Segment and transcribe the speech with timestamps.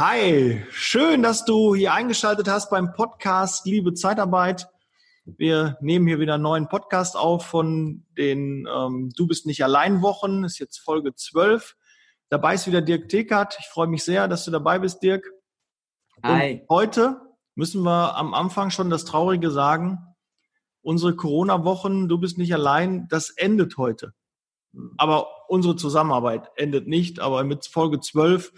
[0.00, 4.68] Hi, schön, dass du hier eingeschaltet hast beim Podcast Liebe Zeitarbeit.
[5.24, 10.00] Wir nehmen hier wieder einen neuen Podcast auf von den ähm, Du bist nicht allein
[10.00, 10.44] Wochen.
[10.44, 11.74] Ist jetzt Folge 12.
[12.28, 13.56] Dabei ist wieder Dirk Tekert.
[13.58, 15.28] Ich freue mich sehr, dass du dabei bist, Dirk.
[16.22, 16.60] Hi.
[16.60, 17.20] Und heute
[17.56, 19.98] müssen wir am Anfang schon das Traurige sagen.
[20.80, 24.14] Unsere Corona-Wochen, du bist nicht allein, das endet heute.
[24.96, 27.18] Aber unsere Zusammenarbeit endet nicht.
[27.18, 28.52] Aber mit Folge 12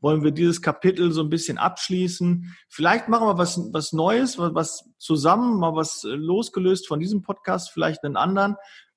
[0.00, 2.54] wollen wir dieses Kapitel so ein bisschen abschließen.
[2.68, 7.70] Vielleicht machen wir was, was Neues, was zusammen, mal was äh, losgelöst von diesem Podcast,
[7.70, 8.56] vielleicht einen anderen.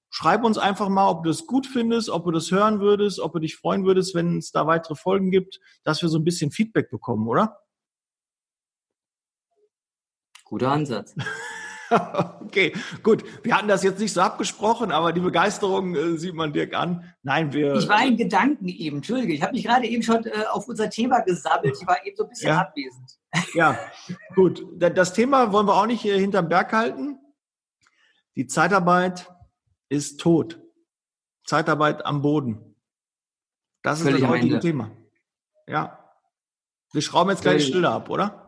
[0.09, 3.33] Schreib uns einfach mal, ob du das gut findest, ob du das hören würdest, ob
[3.33, 6.51] du dich freuen würdest, wenn es da weitere Folgen gibt, dass wir so ein bisschen
[6.51, 7.59] Feedback bekommen, oder?
[10.43, 11.15] Guter Ansatz.
[12.41, 12.73] okay,
[13.03, 13.23] gut.
[13.43, 17.13] Wir hatten das jetzt nicht so abgesprochen, aber die Begeisterung äh, sieht man Dirk an.
[17.23, 17.75] Nein, wir.
[17.75, 19.33] Ich war in Gedanken eben, Entschuldige.
[19.33, 21.77] Ich habe mich gerade eben schon äh, auf unser Thema gesammelt.
[21.79, 22.61] Ich war eben so ein bisschen ja.
[22.61, 23.17] abwesend.
[23.53, 23.77] Ja,
[24.35, 24.65] gut.
[24.77, 27.17] Das Thema wollen wir auch nicht hier hinterm Berg halten.
[28.35, 29.29] Die Zeitarbeit
[29.89, 30.59] ist tot.
[31.45, 32.75] Zeitarbeit am Boden.
[33.83, 34.91] Das ist Völlig das heutige Thema.
[35.67, 35.97] Ja.
[36.93, 38.40] Wir schrauben jetzt gleich die Stille ab, oder?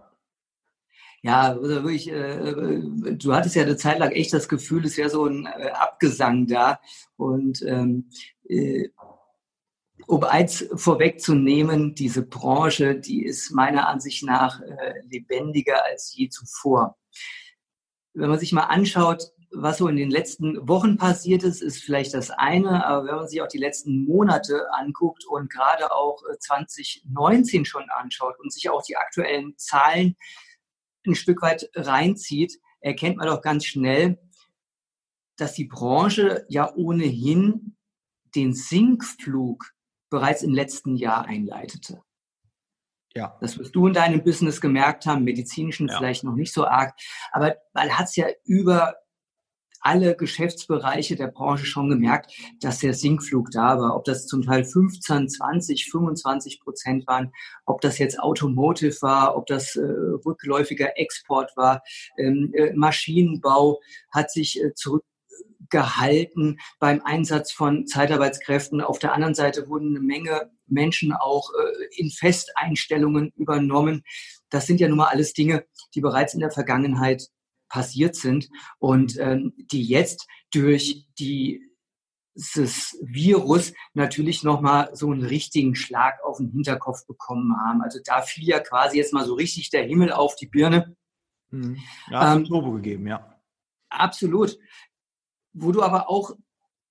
[1.26, 4.98] Ja, also wirklich, äh, äh, du hattest ja eine Zeit lang echt das Gefühl, es
[4.98, 6.82] wäre so ein äh, Abgesang da.
[7.16, 8.10] Und ähm,
[8.50, 8.90] äh,
[10.06, 16.98] um eins vorwegzunehmen, diese Branche, die ist meiner Ansicht nach äh, lebendiger als je zuvor.
[18.14, 22.14] Wenn man sich mal anschaut, was so in den letzten Wochen passiert ist, ist vielleicht
[22.14, 27.62] das eine, aber wenn man sich auch die letzten Monate anguckt und gerade auch 2019
[27.62, 30.18] äh, schon anschaut und sich auch die aktuellen Zahlen
[31.06, 34.20] ein Stück weit reinzieht, erkennt man doch ganz schnell,
[35.38, 37.76] dass die Branche ja ohnehin
[38.36, 39.74] den Sinkflug
[40.10, 42.02] bereits im letzten Jahr einleitete.
[43.16, 43.38] Ja.
[43.42, 45.98] Das wirst du in deinem Business gemerkt haben, medizinischen ja.
[45.98, 46.96] vielleicht noch nicht so arg,
[47.32, 48.96] aber man hat es ja über
[49.84, 53.96] alle Geschäftsbereiche der Branche schon gemerkt, dass der Sinkflug da war.
[53.96, 57.32] Ob das zum Teil 15, 20, 25 Prozent waren,
[57.66, 61.84] ob das jetzt Automotive war, ob das äh, rückläufiger Export war,
[62.18, 68.82] ähm, äh, Maschinenbau hat sich äh, zurückgehalten beim Einsatz von Zeitarbeitskräften.
[68.82, 74.04] Auf der anderen Seite wurden eine Menge Menschen auch äh, in Festeinstellungen übernommen.
[74.50, 77.28] Das sind ja nun mal alles Dinge, die bereits in der Vergangenheit
[77.74, 81.74] passiert sind und ähm, die jetzt durch die
[82.36, 87.82] dieses Virus natürlich nochmal so einen richtigen Schlag auf den Hinterkopf bekommen haben.
[87.82, 90.96] Also da fiel ja quasi jetzt mal so richtig der Himmel auf die Birne.
[91.52, 91.78] Mhm.
[92.10, 93.40] Ja, ähm, Turbo gegeben, ja.
[93.90, 94.58] Absolut.
[95.54, 96.36] Wo du aber auch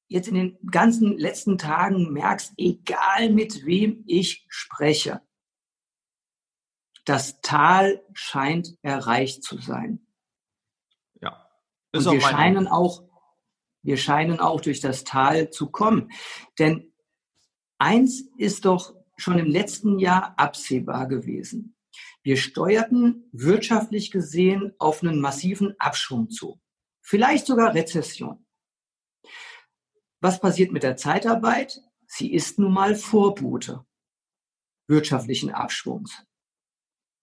[0.08, 5.22] jetzt in den ganzen letzten Tagen merkst, egal mit wem ich spreche,
[7.04, 10.06] das Tal scheint erreicht zu sein.
[11.92, 13.02] Ist und wir scheinen auch,
[13.82, 16.10] wir scheinen auch durch das Tal zu kommen.
[16.58, 16.92] Denn
[17.78, 21.76] eins ist doch schon im letzten Jahr absehbar gewesen.
[22.22, 26.60] Wir steuerten wirtschaftlich gesehen auf einen massiven Abschwung zu.
[27.00, 28.46] Vielleicht sogar Rezession.
[30.20, 31.80] Was passiert mit der Zeitarbeit?
[32.06, 33.84] Sie ist nun mal Vorbote
[34.86, 36.24] wirtschaftlichen Abschwungs.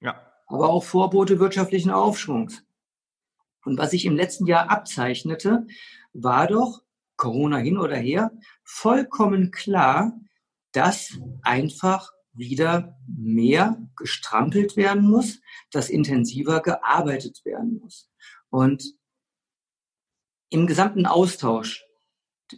[0.01, 0.33] Ja.
[0.47, 2.63] Aber auch Vorbote wirtschaftlichen Aufschwungs.
[3.63, 5.65] Und was sich im letzten Jahr abzeichnete,
[6.13, 6.81] war doch,
[7.17, 8.31] Corona hin oder her,
[8.63, 10.13] vollkommen klar,
[10.71, 18.09] dass einfach wieder mehr gestrampelt werden muss, dass intensiver gearbeitet werden muss.
[18.49, 18.93] Und
[20.49, 21.85] im gesamten Austausch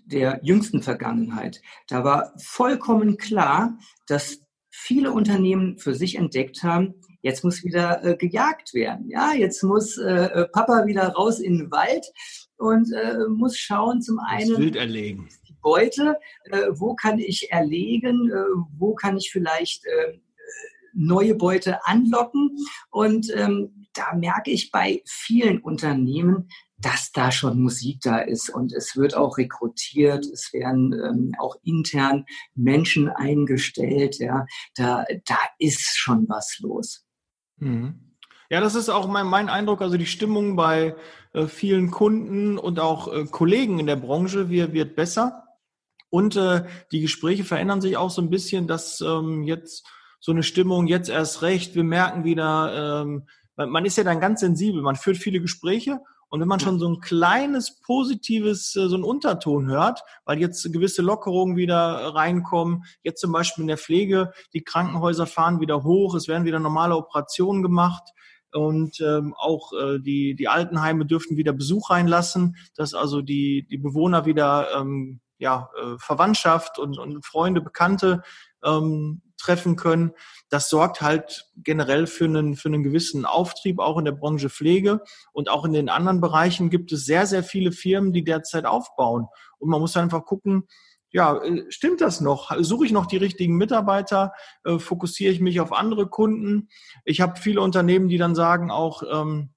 [0.06, 4.40] der jüngsten Vergangenheit, da war vollkommen klar, dass
[4.70, 9.10] viele Unternehmen für sich entdeckt haben, jetzt muss wieder äh, gejagt werden.
[9.10, 12.06] Ja, jetzt muss äh, äh, Papa wieder raus in den Wald
[12.58, 15.30] und äh, muss schauen, zum einen das Wild erlegen.
[15.48, 18.44] die Beute, äh, wo kann ich erlegen, äh,
[18.78, 19.86] wo kann ich vielleicht
[20.94, 22.58] neue Beute anlocken.
[22.90, 26.50] Und ähm, da merke ich bei vielen Unternehmen,
[26.82, 31.56] dass da schon Musik da ist und es wird auch rekrutiert, es werden ähm, auch
[31.64, 32.26] intern
[32.56, 34.46] Menschen eingestellt, ja,
[34.76, 37.06] da, da ist schon was los.
[37.62, 37.96] Mhm.
[38.50, 39.82] Ja, das ist auch mein, mein Eindruck.
[39.82, 40.96] Also die Stimmung bei
[41.34, 45.46] äh, vielen Kunden und auch äh, Kollegen in der Branche wird, wird besser.
[46.10, 49.88] Und äh, die Gespräche verändern sich auch so ein bisschen, dass ähm, jetzt
[50.20, 54.42] so eine Stimmung jetzt erst recht, wir merken wieder, ähm, man ist ja dann ganz
[54.42, 58.96] sensibel, man führt viele Gespräche Und wenn man schon so ein kleines positives, äh, so
[58.96, 61.76] ein Unterton hört, weil jetzt gewisse Lockerungen wieder
[62.16, 66.60] reinkommen, jetzt zum Beispiel in der Pflege, die Krankenhäuser fahren wieder hoch, es werden wieder
[66.60, 68.04] normale Operationen gemacht
[68.54, 73.78] und ähm, auch äh, die, die Altenheime dürften wieder Besuch reinlassen, dass also die, die
[73.78, 78.22] Bewohner wieder ähm, ja, äh, Verwandtschaft und, und Freunde, Bekannte
[78.64, 80.12] ähm, treffen können.
[80.50, 85.02] Das sorgt halt generell für einen, für einen gewissen Auftrieb, auch in der Branche Pflege.
[85.34, 89.28] Und auch in den anderen Bereichen gibt es sehr, sehr viele Firmen, die derzeit aufbauen.
[89.60, 90.68] Und man muss einfach gucken,
[91.12, 92.52] ja, äh, stimmt das noch?
[92.60, 94.34] Suche ich noch die richtigen Mitarbeiter?
[94.64, 96.70] Äh, fokussiere ich mich auf andere Kunden?
[97.06, 99.50] Ich habe viele Unternehmen, die dann sagen auch, ähm,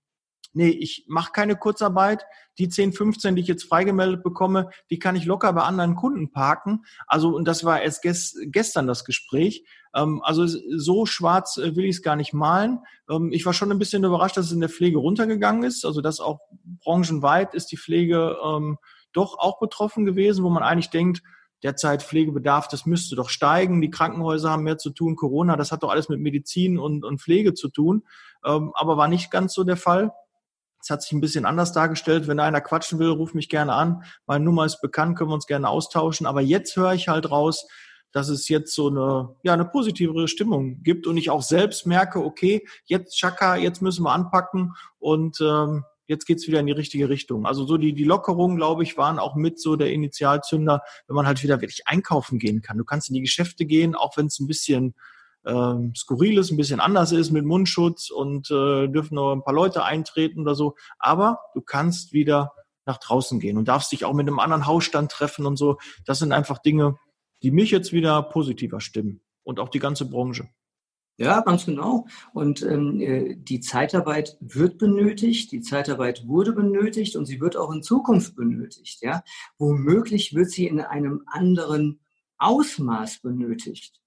[0.54, 2.24] nee, ich mache keine Kurzarbeit.
[2.58, 6.30] Die 10, 15, die ich jetzt freigemeldet bekomme, die kann ich locker bei anderen Kunden
[6.30, 6.84] parken.
[7.06, 9.64] Also, und das war erst gest, gestern das Gespräch.
[9.94, 12.80] Ähm, also so schwarz äh, will ich es gar nicht malen.
[13.10, 15.84] Ähm, ich war schon ein bisschen überrascht, dass es in der Pflege runtergegangen ist.
[15.84, 16.40] Also dass auch
[16.84, 18.78] branchenweit ist die Pflege ähm,
[19.12, 21.22] doch auch betroffen gewesen, wo man eigentlich denkt,
[21.62, 23.80] derzeit Pflegebedarf, das müsste doch steigen.
[23.80, 25.16] Die Krankenhäuser haben mehr zu tun.
[25.16, 28.04] Corona, das hat doch alles mit Medizin und, und Pflege zu tun.
[28.44, 30.12] Ähm, aber war nicht ganz so der Fall.
[30.84, 32.28] Es hat sich ein bisschen anders dargestellt.
[32.28, 34.02] Wenn einer quatschen will, ruf mich gerne an.
[34.26, 36.26] Meine Nummer ist bekannt, können wir uns gerne austauschen.
[36.26, 37.66] Aber jetzt höre ich halt raus,
[38.12, 42.22] dass es jetzt so eine, ja, eine positivere Stimmung gibt und ich auch selbst merke,
[42.22, 47.08] okay, jetzt Chaka, jetzt müssen wir anpacken und ähm, jetzt geht's wieder in die richtige
[47.08, 47.46] Richtung.
[47.46, 51.26] Also so die, die Lockerungen, glaube ich, waren auch mit so der Initialzünder, wenn man
[51.26, 52.76] halt wieder wirklich einkaufen gehen kann.
[52.76, 54.94] Du kannst in die Geschäfte gehen, auch wenn es ein bisschen
[55.46, 59.54] ähm, skurril ist, ein bisschen anders ist mit Mundschutz und äh, dürfen nur ein paar
[59.54, 60.74] Leute eintreten oder so.
[60.98, 62.52] Aber du kannst wieder
[62.86, 65.78] nach draußen gehen und darfst dich auch mit einem anderen Hausstand treffen und so.
[66.04, 66.98] Das sind einfach Dinge,
[67.42, 70.48] die mich jetzt wieder positiver stimmen und auch die ganze Branche.
[71.16, 72.06] Ja, ganz genau.
[72.32, 77.72] Und ähm, äh, die Zeitarbeit wird benötigt, die Zeitarbeit wurde benötigt und sie wird auch
[77.72, 79.00] in Zukunft benötigt.
[79.00, 79.22] Ja,
[79.56, 82.00] womöglich wird sie in einem anderen
[82.38, 84.00] Ausmaß benötigt.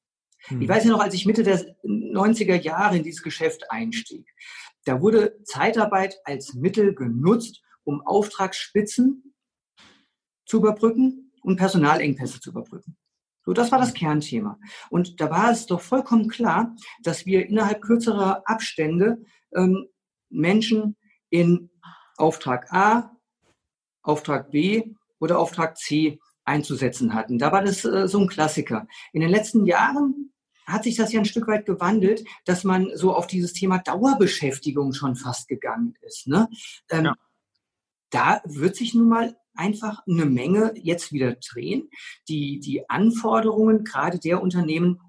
[0.48, 0.62] Hm.
[0.62, 4.28] Ich weiß ja noch, als ich Mitte der 90er Jahre in dieses Geschäft einstieg,
[4.86, 9.34] da wurde Zeitarbeit als Mittel genutzt, um Auftragsspitzen
[10.46, 12.98] zu überbrücken und Personalengpässe zu überbrücken.
[13.46, 14.60] So, das war das Kernthema.
[14.90, 19.24] Und da war es doch vollkommen klar, dass wir innerhalb kürzerer Abstände
[19.56, 19.88] ähm,
[20.30, 20.98] Menschen
[21.30, 21.70] in
[22.18, 23.16] Auftrag A,
[24.02, 27.38] Auftrag B oder Auftrag C einzusetzen hatten.
[27.38, 28.88] Da war das äh, so ein Klassiker.
[29.14, 30.34] In den letzten Jahren
[30.68, 34.94] hat sich das ja ein Stück weit gewandelt, dass man so auf dieses Thema Dauerbeschäftigung
[34.94, 36.28] schon fast gegangen ist.
[36.28, 36.50] Ne?
[36.90, 37.16] Ähm, ja.
[38.10, 41.90] Da wird sich nun mal einfach eine Menge jetzt wieder drehen.
[42.28, 45.00] Die, die Anforderungen gerade der Unternehmen,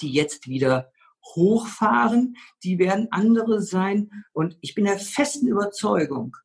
[0.00, 0.92] die jetzt wieder
[1.34, 4.10] hochfahren, die werden andere sein.
[4.32, 6.36] Und ich bin der festen Überzeugung,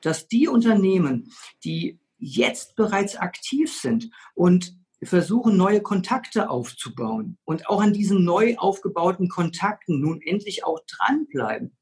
[0.00, 1.32] dass die Unternehmen,
[1.64, 8.56] die jetzt bereits aktiv sind und versuchen, neue Kontakte aufzubauen und auch an diesen neu
[8.56, 11.76] aufgebauten Kontakten nun endlich auch dranbleiben,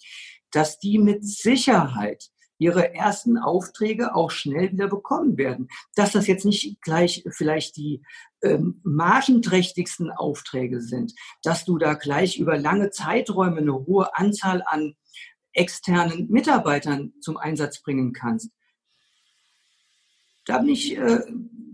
[0.52, 5.68] dass die mit Sicherheit ihre ersten Aufträge auch schnell wieder bekommen werden.
[5.94, 8.02] Dass das jetzt nicht gleich vielleicht die
[8.42, 11.12] ähm, margenträchtigsten Aufträge sind,
[11.42, 14.96] dass du da gleich über lange Zeiträume eine hohe Anzahl an
[15.52, 18.50] externen Mitarbeitern zum Einsatz bringen kannst.
[20.44, 21.20] Da bin ich äh,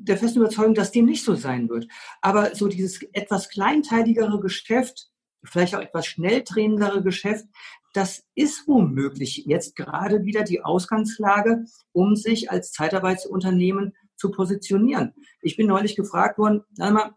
[0.05, 1.89] der festen Überzeugung, dass dem nicht so sein wird.
[2.21, 5.11] Aber so dieses etwas kleinteiligere Geschäft,
[5.43, 7.47] vielleicht auch etwas schnelldrehendere Geschäft,
[7.93, 15.15] das ist womöglich jetzt gerade wieder die Ausgangslage, um sich als Zeitarbeitsunternehmen zu positionieren.
[15.43, 17.15] Ich bin neulich gefragt worden, sag mal,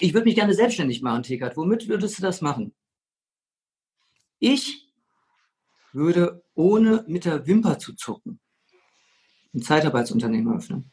[0.00, 1.56] ich würde mich gerne selbstständig machen, Tekert.
[1.56, 2.74] Womit würdest du das machen?
[4.38, 4.88] Ich
[5.92, 8.40] würde ohne mit der Wimper zu zucken
[9.54, 10.92] ein Zeitarbeitsunternehmen öffnen.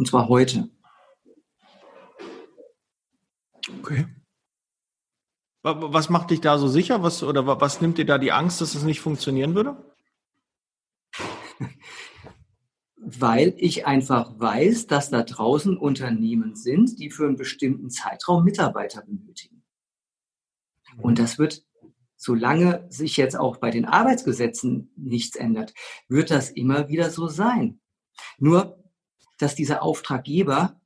[0.00, 0.70] Und zwar heute.
[3.80, 4.06] Okay.
[5.62, 7.02] Was macht dich da so sicher?
[7.02, 9.76] Was, oder was nimmt dir da die Angst, dass es nicht funktionieren würde?
[12.96, 19.02] Weil ich einfach weiß, dass da draußen Unternehmen sind, die für einen bestimmten Zeitraum Mitarbeiter
[19.02, 19.66] benötigen.
[20.96, 21.62] Und das wird,
[22.16, 25.74] solange sich jetzt auch bei den Arbeitsgesetzen nichts ändert,
[26.08, 27.82] wird das immer wieder so sein.
[28.38, 28.79] Nur,
[29.40, 30.80] dass dieser Auftraggeber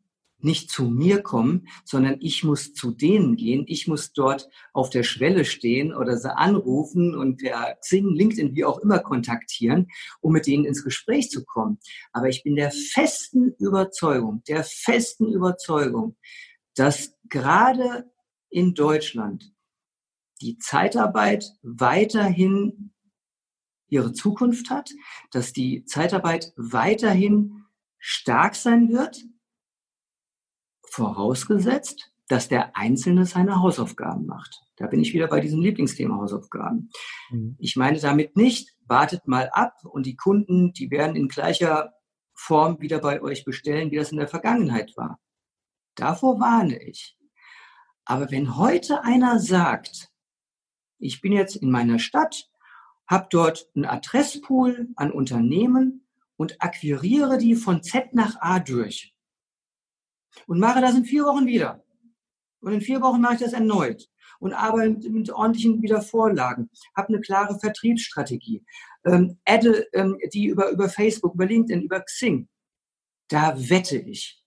[0.44, 3.64] nicht zu mir kommen, sondern ich muss zu denen gehen.
[3.66, 8.64] Ich muss dort auf der Schwelle stehen oder sie anrufen und per Xing, LinkedIn, wie
[8.64, 9.88] auch immer kontaktieren,
[10.20, 11.78] um mit denen ins Gespräch zu kommen.
[12.12, 16.16] Aber ich bin der festen Überzeugung, der festen Überzeugung,
[16.74, 18.10] dass gerade
[18.50, 19.52] in Deutschland
[20.42, 22.92] die Zeitarbeit weiterhin
[23.88, 24.90] ihre Zukunft hat,
[25.30, 27.63] dass die Zeitarbeit weiterhin
[28.06, 29.24] stark sein wird,
[30.90, 34.60] vorausgesetzt, dass der Einzelne seine Hausaufgaben macht.
[34.76, 36.90] Da bin ich wieder bei diesem Lieblingsthema Hausaufgaben.
[37.30, 37.56] Mhm.
[37.58, 41.94] Ich meine damit nicht, wartet mal ab und die Kunden, die werden in gleicher
[42.34, 45.18] Form wieder bei euch bestellen, wie das in der Vergangenheit war.
[45.94, 47.16] Davor warne ich.
[48.04, 50.10] Aber wenn heute einer sagt,
[50.98, 52.50] ich bin jetzt in meiner Stadt,
[53.06, 56.03] habe dort einen Adresspool an Unternehmen
[56.36, 59.14] und akquiriere die von Z nach A durch
[60.46, 61.84] und mache das in vier Wochen wieder.
[62.60, 64.08] Und in vier Wochen mache ich das erneut
[64.40, 68.64] und arbeite mit ordentlichen Wiedervorlagen, habe eine klare Vertriebsstrategie,
[69.04, 72.48] ähm, adde ähm, die über, über Facebook, über LinkedIn, über Xing.
[73.28, 74.42] Da wette ich,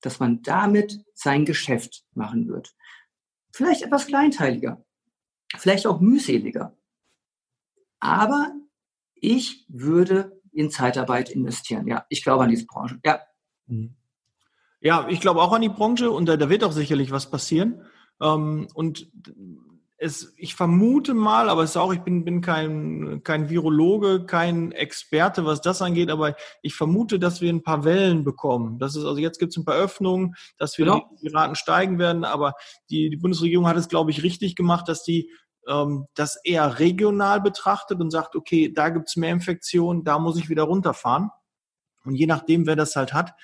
[0.00, 2.74] dass man damit sein Geschäft machen wird.
[3.52, 4.84] Vielleicht etwas kleinteiliger,
[5.56, 6.76] vielleicht auch mühseliger.
[8.00, 8.52] Aber
[9.14, 11.86] ich würde in Zeitarbeit investieren.
[11.86, 12.98] Ja, ich glaube an diese Branche.
[13.04, 13.20] Ja.
[13.66, 13.94] Mhm.
[14.80, 17.82] Ja, ich glaube auch an die Branche und da, da wird auch sicherlich was passieren.
[18.20, 19.08] Ähm, und
[20.02, 24.72] es, ich vermute mal, aber es ist auch, ich bin, bin kein, kein Virologe, kein
[24.72, 28.80] Experte, was das angeht, aber ich vermute, dass wir ein paar Wellen bekommen.
[28.80, 31.08] Das ist, also jetzt gibt es ein paar Öffnungen, dass wir genau.
[31.12, 32.54] die, die, Raten steigen werden, aber
[32.90, 35.30] die, die Bundesregierung hat es, glaube ich, richtig gemacht, dass die
[35.68, 40.38] ähm, das eher regional betrachtet und sagt, okay, da gibt es mehr Infektionen, da muss
[40.38, 41.30] ich wieder runterfahren.
[42.04, 43.34] Und je nachdem, wer das halt hat,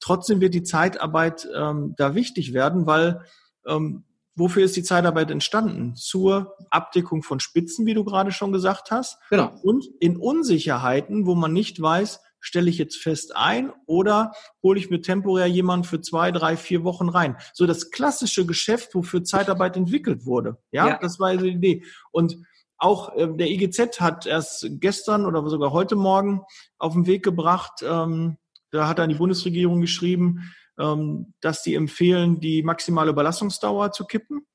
[0.00, 3.22] trotzdem wird die Zeitarbeit ähm, da wichtig werden, weil
[3.66, 4.04] ähm,
[4.34, 5.94] wofür ist die Zeitarbeit entstanden?
[5.96, 9.18] Zur Abdeckung von Spitzen, wie du gerade schon gesagt hast.
[9.30, 9.52] Genau.
[9.62, 14.90] Und in Unsicherheiten, wo man nicht weiß, stelle ich jetzt fest ein oder hole ich
[14.90, 17.36] mir temporär jemanden für zwei, drei, vier Wochen rein.
[17.52, 20.58] So das klassische Geschäft, wofür Zeitarbeit entwickelt wurde.
[20.70, 20.98] Ja, ja.
[20.98, 21.84] das war die Idee.
[22.10, 22.36] Und
[22.78, 26.42] auch äh, der IGZ hat erst gestern oder sogar heute Morgen
[26.78, 28.38] auf den Weg gebracht, ähm,
[28.70, 34.46] da hat dann die Bundesregierung geschrieben, ähm, dass die empfehlen, die maximale Überlassungsdauer zu kippen.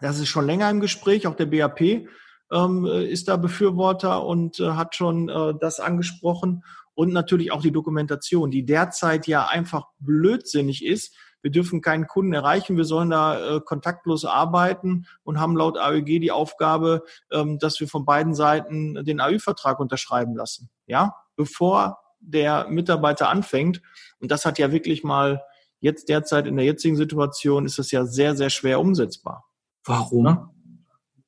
[0.00, 1.26] Das ist schon länger im Gespräch.
[1.26, 2.08] Auch der BAP
[2.52, 6.64] ähm, ist da Befürworter und äh, hat schon äh, das angesprochen.
[6.96, 11.14] Und natürlich auch die Dokumentation, die derzeit ja einfach blödsinnig ist.
[11.42, 16.20] Wir dürfen keinen Kunden erreichen, wir sollen da äh, kontaktlos arbeiten und haben laut AEG
[16.20, 20.70] die Aufgabe, ähm, dass wir von beiden Seiten den AÜ-Vertrag unterschreiben lassen.
[20.86, 23.82] Ja, bevor der Mitarbeiter anfängt.
[24.18, 25.42] Und das hat ja wirklich mal
[25.80, 29.44] jetzt derzeit in der jetzigen Situation ist es ja sehr, sehr schwer umsetzbar.
[29.84, 30.26] Warum?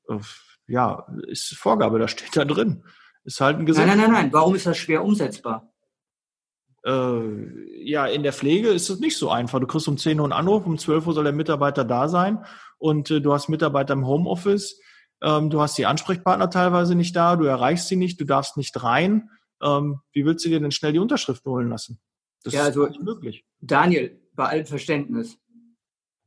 [0.09, 0.19] Äh,
[0.67, 2.85] ja, ist Vorgabe, da steht da drin.
[3.25, 3.87] Ist halt ein Gesetz.
[3.87, 4.33] Nein, nein, nein, nein.
[4.33, 5.73] Warum ist das schwer umsetzbar?
[6.85, 9.61] Äh, ja, in der Pflege ist es nicht so einfach.
[9.61, 12.45] Du kriegst um 10 Uhr einen Anruf, um 12 Uhr soll der Mitarbeiter da sein
[12.79, 14.81] und äh, du hast Mitarbeiter im Homeoffice.
[15.21, 18.83] Ähm, du hast die Ansprechpartner teilweise nicht da, du erreichst sie nicht, du darfst nicht
[18.83, 19.29] rein
[19.63, 22.01] ähm, wie willst du dir denn schnell die Unterschrift holen lassen?
[22.45, 23.45] Das ja, also, ist nicht möglich.
[23.61, 25.39] Daniel, bei allem Verständnis.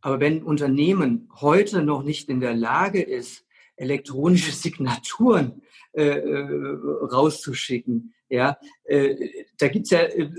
[0.01, 3.45] Aber wenn ein Unternehmen heute noch nicht in der Lage ist,
[3.81, 5.61] elektronische Signaturen
[5.93, 6.77] äh, äh,
[7.11, 10.29] rauszuschicken, ja, äh, da gibt's ja äh,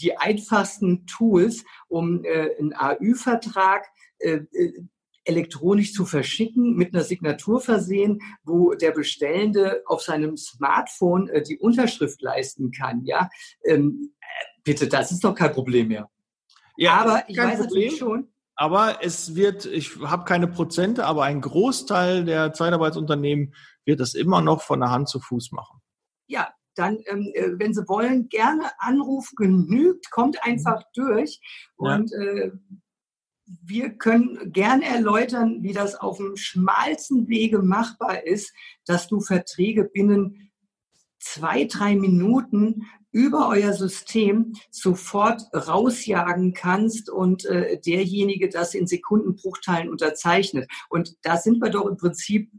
[0.00, 3.86] die einfachsten Tools, um äh, einen AÜ-Vertrag
[4.18, 4.84] äh, äh
[5.26, 11.58] elektronisch zu verschicken, mit einer Signatur versehen, wo der Bestellende auf seinem Smartphone äh, die
[11.58, 13.06] Unterschrift leisten kann.
[13.06, 13.30] Ja,
[13.64, 14.26] ähm, äh,
[14.62, 16.10] bitte, das ist doch kein Problem mehr.
[16.76, 18.33] Ja, aber ich weiß Problem, natürlich schon.
[18.56, 24.40] Aber es wird, ich habe keine Prozente, aber ein Großteil der Zeitarbeitsunternehmen wird das immer
[24.40, 25.80] noch von der Hand zu Fuß machen.
[26.28, 31.40] Ja, dann, ähm, äh, wenn Sie wollen, gerne Anruf genügt, kommt einfach durch.
[31.76, 32.18] Und ja.
[32.18, 32.52] äh,
[33.46, 38.52] wir können gerne erläutern, wie das auf dem schmalsten Wege machbar ist,
[38.86, 40.50] dass du Verträge binnen
[41.24, 49.88] zwei, drei Minuten über euer System sofort rausjagen kannst und äh, derjenige das in Sekundenbruchteilen
[49.88, 50.68] unterzeichnet.
[50.90, 52.50] Und da sind wir doch im Prinzip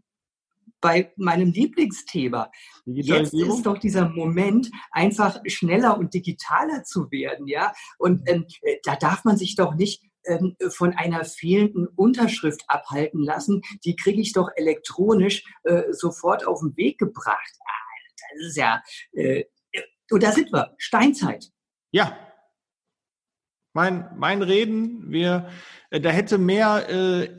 [0.81, 2.51] bei meinem Lieblingsthema.
[2.85, 7.73] Jetzt ist doch dieser Moment, einfach schneller und digitaler zu werden, ja.
[7.97, 13.21] Und ähm, äh, da darf man sich doch nicht ähm, von einer fehlenden Unterschrift abhalten
[13.21, 13.61] lassen.
[13.83, 17.51] Die kriege ich doch elektronisch äh, sofort auf den Weg gebracht.
[18.33, 18.81] Das ist ja,
[19.13, 19.43] äh,
[20.11, 21.51] und da sind wir, Steinzeit.
[21.91, 22.17] Ja.
[23.73, 25.49] Mein, mein Reden, wir,
[25.89, 27.29] äh, da hätte mehr äh,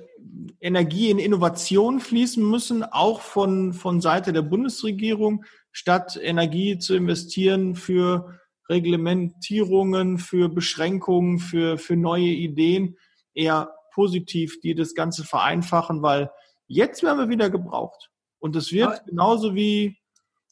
[0.61, 7.75] Energie in Innovation fließen müssen, auch von, von Seite der Bundesregierung, statt Energie zu investieren
[7.75, 8.39] für
[8.69, 12.97] Reglementierungen, für Beschränkungen, für, für neue Ideen,
[13.33, 16.31] eher positiv, die das Ganze vereinfachen, weil
[16.67, 18.11] jetzt werden wir wieder gebraucht.
[18.39, 19.97] Und es wird genauso wie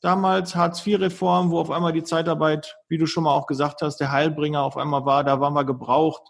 [0.05, 4.13] damals, Hartz-IV-Reform, wo auf einmal die Zeitarbeit, wie du schon mal auch gesagt hast, der
[4.13, 6.23] Heilbringer auf einmal war, da waren wir gebraucht.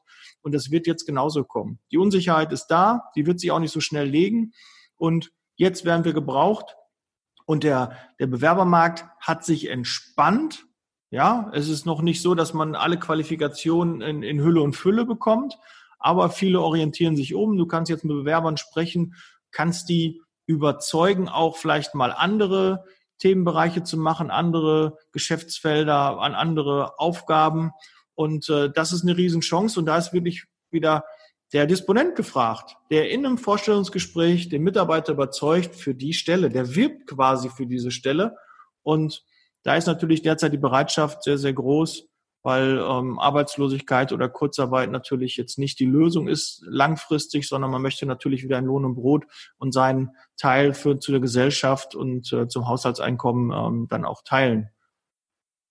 [0.42, 1.80] Und das wird jetzt genauso kommen.
[1.90, 4.52] Die Unsicherheit ist da, die wird sich auch nicht so schnell legen.
[4.96, 6.76] Und jetzt werden wir gebraucht.
[7.46, 10.66] Und der, der Bewerbermarkt hat sich entspannt.
[11.10, 15.04] Ja, es ist noch nicht so, dass man alle Qualifikationen in, in Hülle und Fülle
[15.04, 15.58] bekommt.
[15.98, 17.56] Aber viele orientieren sich um.
[17.56, 19.14] Du kannst jetzt mit Bewerbern sprechen,
[19.50, 22.84] kannst die überzeugen, auch vielleicht mal andere
[23.18, 27.71] Themenbereiche zu machen, andere Geschäftsfelder, an andere Aufgaben.
[28.14, 29.78] Und äh, das ist eine Riesenchance.
[29.78, 31.04] Und da ist wirklich wieder
[31.52, 37.06] der Disponent gefragt, der in einem Vorstellungsgespräch den Mitarbeiter überzeugt für die Stelle, der wirbt
[37.06, 38.37] quasi für diese Stelle.
[38.83, 39.25] Und
[39.62, 42.09] da ist natürlich derzeit die Bereitschaft sehr, sehr groß,
[42.44, 48.04] weil ähm, Arbeitslosigkeit oder Kurzarbeit natürlich jetzt nicht die Lösung ist langfristig, sondern man möchte
[48.04, 49.24] natürlich wieder ein Lohn und Brot
[49.56, 54.68] und seinen Teil für zu der Gesellschaft und äh, zum Haushaltseinkommen ähm, dann auch teilen.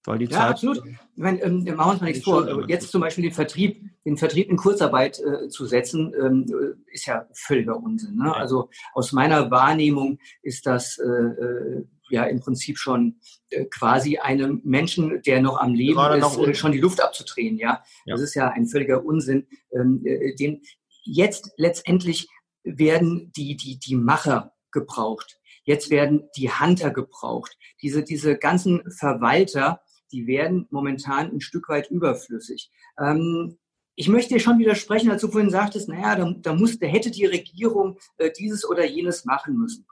[0.05, 0.83] Weil die ja, Zeit, absolut.
[0.85, 2.67] Ich meine, ähm, machen wir uns mal nichts vor.
[2.67, 7.05] Jetzt zum Beispiel den Vertrieb, den Vertrieb in Kurzarbeit äh, zu setzen, ähm, äh, ist
[7.05, 8.15] ja völliger Unsinn.
[8.15, 8.25] Ne?
[8.25, 8.33] Ja.
[8.33, 14.61] Also aus meiner Wahrnehmung ist das äh, äh, ja im Prinzip schon äh, quasi einem
[14.63, 17.57] Menschen, der noch am Leben ist, äh, schon die Luft abzudrehen.
[17.57, 17.83] Ja?
[18.05, 19.47] ja, das ist ja ein völliger Unsinn.
[19.71, 20.61] Ähm, äh, den
[21.03, 22.27] jetzt letztendlich
[22.63, 25.39] werden die die die Macher gebraucht.
[25.65, 27.57] Jetzt werden die Hunter gebraucht.
[27.81, 29.81] Diese diese ganzen Verwalter
[30.13, 32.71] die werden momentan ein Stück weit überflüssig.
[32.99, 33.57] Ähm,
[33.95, 37.11] ich möchte dir schon widersprechen, als du vorhin sagtest, naja, da, da, muss, da hätte
[37.11, 39.85] die Regierung äh, dieses oder jenes machen müssen.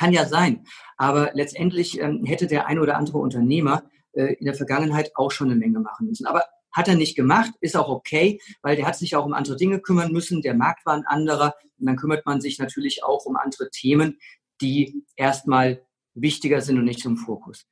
[0.00, 0.64] Kann ja sein,
[0.96, 5.50] aber letztendlich ähm, hätte der ein oder andere Unternehmer äh, in der Vergangenheit auch schon
[5.50, 6.24] eine Menge machen müssen.
[6.24, 6.42] Aber
[6.72, 9.78] hat er nicht gemacht, ist auch okay, weil der hat sich auch um andere Dinge
[9.78, 10.40] kümmern müssen.
[10.40, 14.18] Der Markt war ein anderer und dann kümmert man sich natürlich auch um andere Themen,
[14.62, 17.66] die erstmal wichtiger sind und nicht zum Fokus.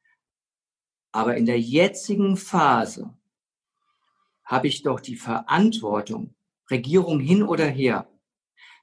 [1.12, 3.16] Aber in der jetzigen Phase
[4.44, 6.35] habe ich doch die Verantwortung,
[6.70, 8.06] Regierung hin oder her,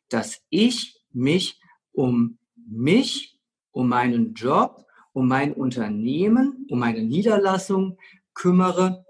[0.09, 1.61] dass ich mich
[1.91, 3.34] um mich,
[3.75, 7.97] um meinen Job, um mein Unternehmen, um meine Niederlassung
[8.33, 9.05] kümmere,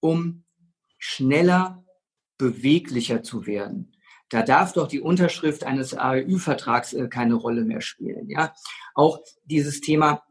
[0.00, 0.44] um
[0.98, 1.84] schneller,
[2.36, 3.96] beweglicher zu werden.
[4.28, 8.28] Da darf doch die Unterschrift eines AEU-Vertrags äh, keine Rolle mehr spielen.
[8.28, 8.52] Ja,
[8.94, 10.24] auch dieses Thema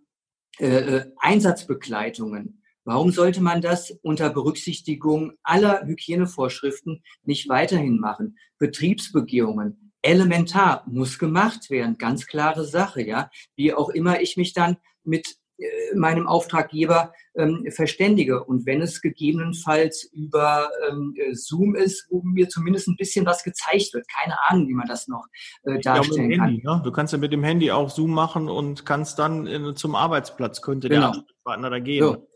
[0.59, 2.61] äh, äh, Einsatzbegleitungen.
[2.83, 8.37] Warum sollte man das unter Berücksichtigung aller Hygienevorschriften nicht weiterhin machen?
[8.59, 13.29] Betriebsbegehungen, elementar, muss gemacht werden, ganz klare Sache, ja.
[13.55, 15.25] Wie auch immer ich mich dann mit
[15.57, 18.43] äh, meinem Auftraggeber ähm, verständige.
[18.43, 23.43] Und wenn es gegebenenfalls über ähm, äh, Zoom ist, wo mir zumindest ein bisschen was
[23.43, 24.05] gezeigt wird.
[24.09, 25.25] Keine Ahnung, wie man das noch
[25.63, 26.77] äh, darstellen ja, Handy, kann.
[26.77, 26.81] Ne?
[26.83, 30.61] Du kannst ja mit dem Handy auch Zoom machen und kannst dann in, zum Arbeitsplatz,
[30.61, 31.01] könnte genau.
[31.01, 32.03] der Ansprechpartner da gehen.
[32.03, 32.27] So.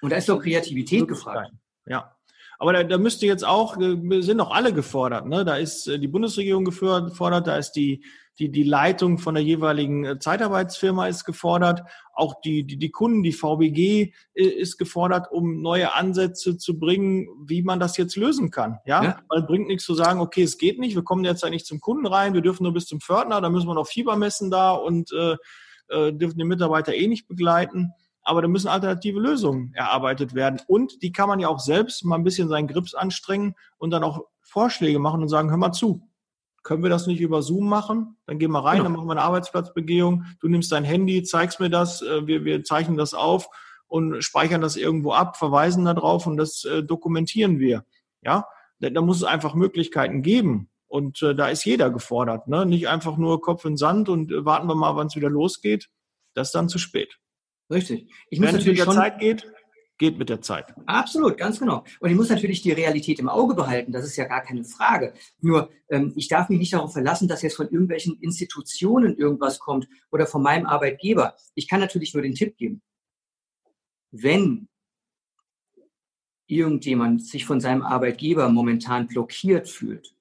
[0.00, 1.52] Und da ist doch Kreativität gefragt.
[1.86, 2.16] Ja.
[2.62, 5.26] Aber da, da müsste jetzt auch, sind doch alle gefordert.
[5.26, 5.44] Ne?
[5.44, 8.04] Da ist die Bundesregierung gefordert, da ist die
[8.38, 11.82] die, die Leitung von der jeweiligen äh, Zeitarbeitsfirma ist gefordert,
[12.14, 17.28] auch die, die, die Kunden, die VBG äh, ist gefordert, um neue Ansätze zu bringen,
[17.44, 18.78] wie man das jetzt lösen kann.
[18.86, 19.20] Ja, ja.
[19.28, 22.06] weil bringt nichts zu sagen, okay, es geht nicht, wir kommen jetzt nicht zum Kunden
[22.06, 25.12] rein, wir dürfen nur bis zum Pförtner, da müssen wir noch Fieber messen da und
[25.12, 25.36] äh,
[25.88, 27.92] äh, dürfen den Mitarbeiter eh nicht begleiten.
[28.22, 30.60] Aber da müssen alternative Lösungen erarbeitet werden.
[30.66, 34.04] Und die kann man ja auch selbst mal ein bisschen seinen Grips anstrengen und dann
[34.04, 36.08] auch Vorschläge machen und sagen, hör mal zu,
[36.62, 38.16] können wir das nicht über Zoom machen?
[38.26, 38.84] Dann gehen wir rein, genau.
[38.84, 40.24] dann machen wir eine Arbeitsplatzbegehung.
[40.40, 43.48] Du nimmst dein Handy, zeigst mir das, äh, wir, wir zeichnen das auf
[43.86, 47.84] und speichern das irgendwo ab, verweisen darauf und das äh, dokumentieren wir.
[48.22, 48.46] Ja,
[48.78, 50.70] da, da, muss es einfach Möglichkeiten geben.
[50.86, 52.48] Und äh, da ist jeder gefordert.
[52.48, 52.66] Ne?
[52.66, 55.88] Nicht einfach nur Kopf in Sand und äh, warten wir mal, wann es wieder losgeht.
[56.34, 57.18] Das ist dann zu spät.
[57.72, 58.12] Richtig.
[58.28, 59.52] Ich Wenn muss natürlich es mit der Zeit geht,
[59.98, 60.74] geht mit der Zeit.
[60.86, 61.84] Absolut, ganz genau.
[62.00, 65.14] Und ich muss natürlich die Realität im Auge behalten, das ist ja gar keine Frage.
[65.40, 69.88] Nur, ähm, ich darf mich nicht darauf verlassen, dass jetzt von irgendwelchen Institutionen irgendwas kommt
[70.10, 71.36] oder von meinem Arbeitgeber.
[71.54, 72.82] Ich kann natürlich nur den Tipp geben.
[74.10, 74.68] Wenn
[76.46, 80.14] irgendjemand sich von seinem Arbeitgeber momentan blockiert fühlt,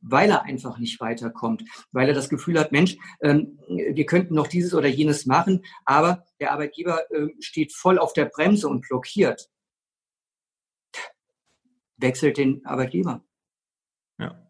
[0.00, 4.46] weil er einfach nicht weiterkommt, weil er das Gefühl hat, Mensch, ähm, wir könnten noch
[4.46, 9.48] dieses oder jenes machen, aber der Arbeitgeber äh, steht voll auf der Bremse und blockiert.
[11.96, 13.22] Wechselt den Arbeitgeber.
[14.18, 14.46] Ja.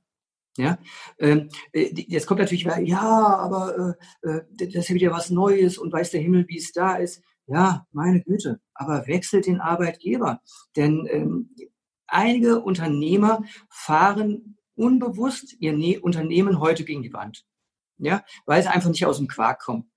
[0.56, 0.78] Ja,
[1.18, 5.78] ähm, äh, jetzt kommt natürlich, ja, aber äh, äh, das ist ja wieder was Neues
[5.78, 7.22] und weiß der Himmel, wie es da ist.
[7.46, 10.40] Ja, meine Güte, aber wechselt den Arbeitgeber.
[10.76, 11.54] Denn ähm,
[12.06, 17.44] einige Unternehmer fahren unbewusst ihr ne Unternehmen heute gegen die Wand.
[17.98, 19.90] Ja, weil sie einfach nicht aus dem Quark kommen.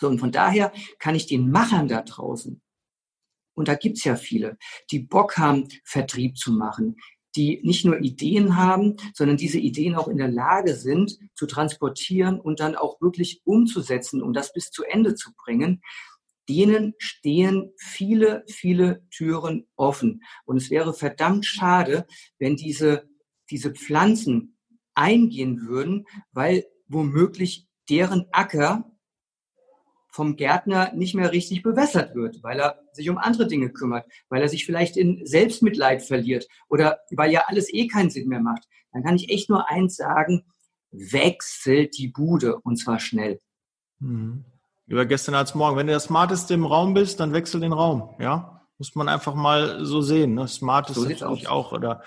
[0.00, 2.62] So, und von daher kann ich den Machern da draußen,
[3.56, 4.58] und da gibt's ja viele,
[4.90, 6.96] die Bock haben, Vertrieb zu machen,
[7.34, 12.38] die nicht nur Ideen haben, sondern diese Ideen auch in der Lage sind zu transportieren
[12.38, 15.82] und dann auch wirklich umzusetzen, um das bis zu Ende zu bringen,
[16.48, 20.22] denen stehen viele, viele Türen offen.
[20.44, 22.06] Und es wäre verdammt schade,
[22.38, 23.08] wenn diese,
[23.50, 24.56] diese Pflanzen
[24.94, 28.90] eingehen würden, weil womöglich deren Acker
[30.10, 34.40] vom Gärtner nicht mehr richtig bewässert wird, weil er sich um andere Dinge kümmert, weil
[34.40, 38.66] er sich vielleicht in Selbstmitleid verliert oder weil ja alles eh keinen Sinn mehr macht,
[38.92, 40.46] dann kann ich echt nur eins sagen,
[40.90, 43.40] wechselt die Bude und zwar schnell.
[43.98, 44.46] Mhm.
[44.86, 45.76] Über gestern als morgen.
[45.76, 48.66] Wenn du der Smarteste im Raum bist, dann wechsel den Raum, ja?
[48.78, 50.34] Muss man einfach mal so sehen.
[50.34, 50.46] Ne?
[50.48, 51.72] Smart ist so natürlich auch.
[51.72, 52.02] Oder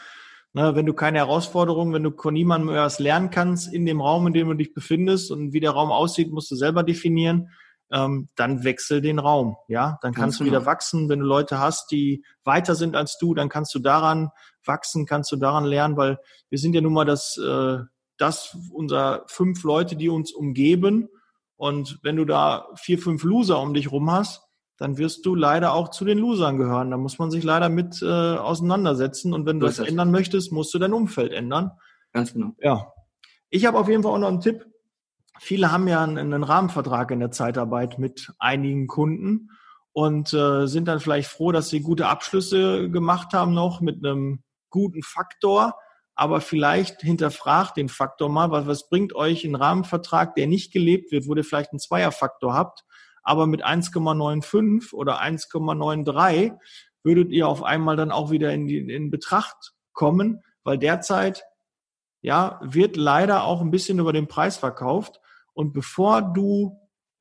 [0.54, 4.28] ne, wenn du keine Herausforderung, wenn du von niemandem was lernen kannst in dem Raum,
[4.28, 7.50] in dem du dich befindest und wie der Raum aussieht, musst du selber definieren
[7.92, 9.56] ähm, dann wechsel den Raum.
[9.68, 10.72] Ja, dann kannst Ganz du wieder genau.
[10.72, 11.10] wachsen.
[11.10, 14.30] Wenn du Leute hast, die weiter sind als du, dann kannst du daran
[14.64, 17.80] wachsen, kannst du daran lernen, weil wir sind ja nun mal das, äh,
[18.18, 21.10] das unser fünf Leute, die uns umgeben.
[21.56, 24.44] Und wenn du da vier, fünf Loser um dich rum hast,
[24.80, 26.92] dann wirst du leider auch zu den Losern gehören.
[26.92, 29.34] Da muss man sich leider mit äh, auseinandersetzen.
[29.34, 31.72] Und wenn du das ändern möchtest, musst du dein Umfeld ändern.
[32.14, 32.56] Ganz genau.
[32.60, 32.94] Ja.
[33.50, 34.66] Ich habe auf jeden Fall auch noch einen Tipp
[35.40, 39.50] viele haben ja einen, einen Rahmenvertrag in der Zeitarbeit mit einigen Kunden
[39.94, 44.44] und äh, sind dann vielleicht froh, dass sie gute Abschlüsse gemacht haben noch mit einem
[44.70, 45.76] guten Faktor,
[46.14, 51.12] aber vielleicht hinterfragt den Faktor mal, was, was bringt euch ein Rahmenvertrag, der nicht gelebt
[51.12, 52.84] wird, wo ihr vielleicht einen Zweierfaktor habt,
[53.30, 56.58] aber mit 1,95 oder 1,93
[57.04, 61.44] würdet ihr auf einmal dann auch wieder in, die, in Betracht kommen, weil derzeit
[62.22, 65.22] ja, wird leider auch ein bisschen über den Preis verkauft.
[65.54, 66.76] Und bevor du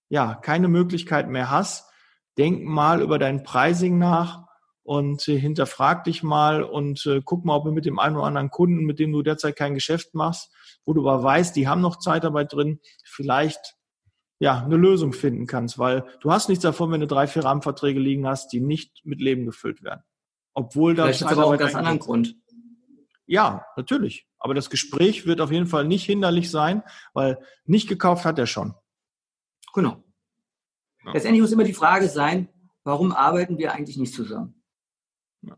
[0.08, 1.90] ja keine Möglichkeit mehr hast,
[2.38, 4.46] denk mal über dein Pricing nach
[4.84, 8.24] und äh, hinterfrag dich mal und äh, guck mal, ob du mit dem einen oder
[8.24, 10.50] anderen Kunden, mit dem du derzeit kein Geschäft machst,
[10.86, 13.77] wo du aber weißt, die haben noch Zeitarbeit drin, vielleicht
[14.38, 17.98] ja eine Lösung finden kannst, weil du hast nichts davon, wenn du drei, vier Rahmenverträge
[17.98, 20.02] liegen hast, die nicht mit Leben gefüllt werden.
[20.54, 22.36] Obwohl da Vielleicht ist aber auch einen ganz anderen Grund.
[23.26, 24.26] Ja, natürlich.
[24.38, 28.46] Aber das Gespräch wird auf jeden Fall nicht hinderlich sein, weil nicht gekauft hat er
[28.46, 28.74] schon.
[29.74, 30.02] Genau.
[31.04, 31.12] Ja.
[31.12, 32.48] Letztendlich muss immer die Frage sein,
[32.84, 34.62] warum arbeiten wir eigentlich nicht zusammen?
[35.42, 35.56] Ja.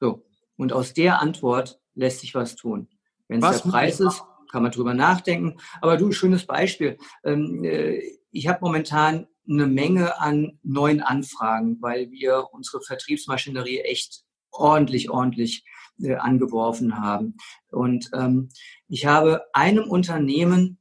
[0.00, 0.24] So.
[0.56, 2.88] Und aus der Antwort lässt sich was tun.
[3.28, 4.22] Wenn es der Preis ist,
[4.54, 5.56] kann man drüber nachdenken.
[5.80, 6.96] Aber du, schönes Beispiel.
[7.24, 14.22] Ähm, äh, ich habe momentan eine Menge an neuen Anfragen, weil wir unsere Vertriebsmaschinerie echt
[14.52, 15.64] ordentlich, ordentlich
[16.00, 17.36] äh, angeworfen haben.
[17.72, 18.48] Und ähm,
[18.86, 20.78] ich habe einem Unternehmen,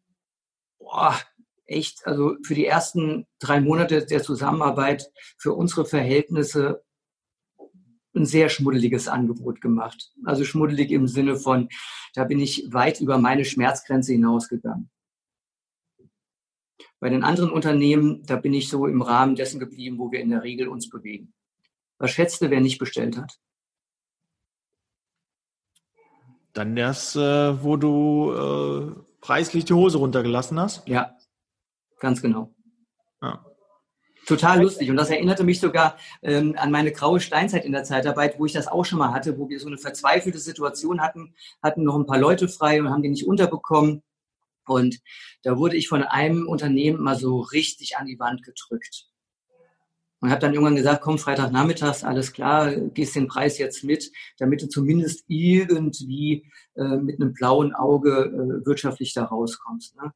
[0.78, 1.16] boah,
[1.66, 6.84] echt, also für die ersten drei Monate der Zusammenarbeit für unsere Verhältnisse
[8.16, 10.12] ein sehr schmuddeliges Angebot gemacht.
[10.24, 11.70] Also schmuddelig im Sinne von,
[12.14, 14.90] da bin ich weit über meine Schmerzgrenze hinausgegangen.
[17.00, 20.30] Bei den anderen Unternehmen, da bin ich so im Rahmen dessen geblieben, wo wir in
[20.30, 21.34] der Regel uns bewegen.
[21.98, 23.40] Was schätzt du, wer nicht bestellt hat?
[26.54, 30.88] Dann das, äh, wo du äh, preislich die Hose runtergelassen hast?
[30.88, 31.18] Ja,
[32.00, 32.54] ganz genau.
[33.22, 33.44] Ja.
[34.26, 34.90] Total lustig.
[34.90, 38.54] Und das erinnerte mich sogar ähm, an meine graue Steinzeit in der Zeitarbeit, wo ich
[38.54, 42.06] das auch schon mal hatte, wo wir so eine verzweifelte Situation hatten, hatten noch ein
[42.06, 44.02] paar Leute frei und haben die nicht unterbekommen.
[44.66, 45.00] Und
[45.44, 49.08] da wurde ich von einem Unternehmen mal so richtig an die Wand gedrückt.
[50.22, 54.62] Und habe dann irgendwann gesagt, komm, Freitagnachmittags, alles klar, gehst den Preis jetzt mit, damit
[54.62, 59.98] du zumindest irgendwie äh, mit einem blauen Auge äh, wirtschaftlich da rauskommst.
[59.98, 60.14] Ne?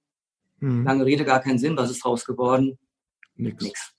[0.59, 0.85] Mhm.
[0.85, 1.75] Lange Rede, gar keinen Sinn.
[1.75, 2.79] Was ist draus geworden?
[3.35, 3.61] Nix.
[3.61, 3.96] Nix.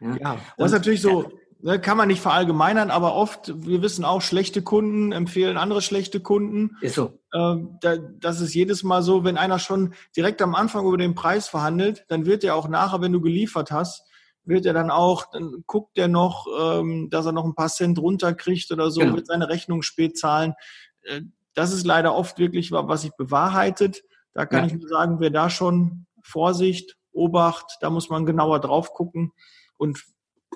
[0.00, 1.30] Ja, ja das ist natürlich so,
[1.60, 6.20] ne, kann man nicht verallgemeinern, aber oft, wir wissen auch, schlechte Kunden empfehlen andere schlechte
[6.20, 6.76] Kunden.
[6.80, 7.18] Ist so.
[7.34, 11.14] Ähm, da, das ist jedes Mal so, wenn einer schon direkt am Anfang über den
[11.14, 14.04] Preis verhandelt, dann wird er auch nachher, wenn du geliefert hast,
[14.44, 17.98] wird er dann auch, dann guckt er noch, ähm, dass er noch ein paar Cent
[17.98, 19.16] runterkriegt oder so, genau.
[19.16, 20.54] wird seine Rechnung spät zahlen.
[21.02, 21.22] Äh,
[21.54, 24.02] das ist leider oft wirklich, was sich bewahrheitet.
[24.34, 24.66] Da kann ja.
[24.66, 29.32] ich nur sagen, wer da schon Vorsicht, Obacht, da muss man genauer drauf gucken
[29.76, 30.04] und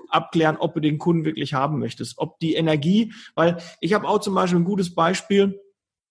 [0.09, 2.19] abklären, ob du den Kunden wirklich haben möchtest.
[2.19, 5.61] Ob die Energie, weil ich habe auch zum Beispiel ein gutes Beispiel,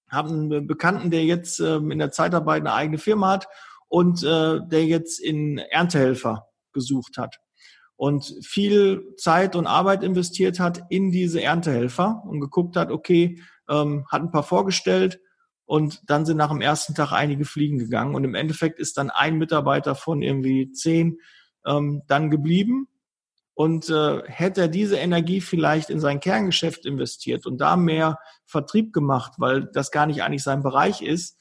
[0.10, 3.48] habe einen Bekannten, der jetzt ähm, in der Zeitarbeit eine eigene Firma hat
[3.88, 7.40] und äh, der jetzt in Erntehelfer gesucht hat
[8.00, 14.06] und viel Zeit und Arbeit investiert hat in diese Erntehelfer und geguckt hat, okay, ähm,
[14.10, 15.20] hat ein paar vorgestellt
[15.66, 19.10] und dann sind nach dem ersten Tag einige fliegen gegangen und im Endeffekt ist dann
[19.10, 21.20] ein Mitarbeiter von irgendwie zehn
[21.66, 22.88] ähm, dann geblieben.
[23.60, 28.94] Und äh, hätte er diese Energie vielleicht in sein Kerngeschäft investiert und da mehr Vertrieb
[28.94, 31.38] gemacht, weil das gar nicht eigentlich sein Bereich ist,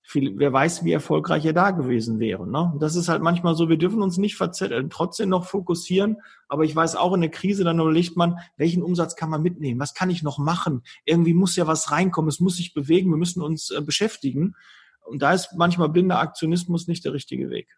[0.00, 2.48] viel, wer weiß, wie erfolgreich er da gewesen wäre.
[2.48, 2.72] Ne?
[2.78, 6.18] Das ist halt manchmal so, wir dürfen uns nicht verzetteln, trotzdem noch fokussieren.
[6.46, 9.80] Aber ich weiß auch in der Krise, dann überlegt man, welchen Umsatz kann man mitnehmen?
[9.80, 10.84] Was kann ich noch machen?
[11.04, 14.54] Irgendwie muss ja was reinkommen, es muss sich bewegen, wir müssen uns äh, beschäftigen.
[15.04, 17.76] Und da ist manchmal blinder Aktionismus nicht der richtige Weg.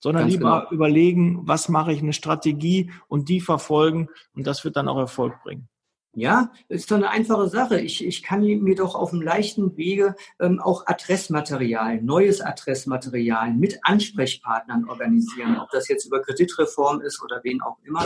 [0.00, 0.72] Sondern Ganz lieber genau.
[0.72, 4.08] überlegen, was mache ich, eine Strategie und die verfolgen.
[4.34, 5.68] Und das wird dann auch Erfolg bringen.
[6.16, 7.80] Ja, ist doch eine einfache Sache.
[7.80, 13.80] Ich, ich kann mir doch auf einem leichten Wege ähm, auch Adressmaterial, neues Adressmaterial mit
[13.82, 18.04] Ansprechpartnern organisieren, ob das jetzt über Kreditreform ist oder wen auch immer.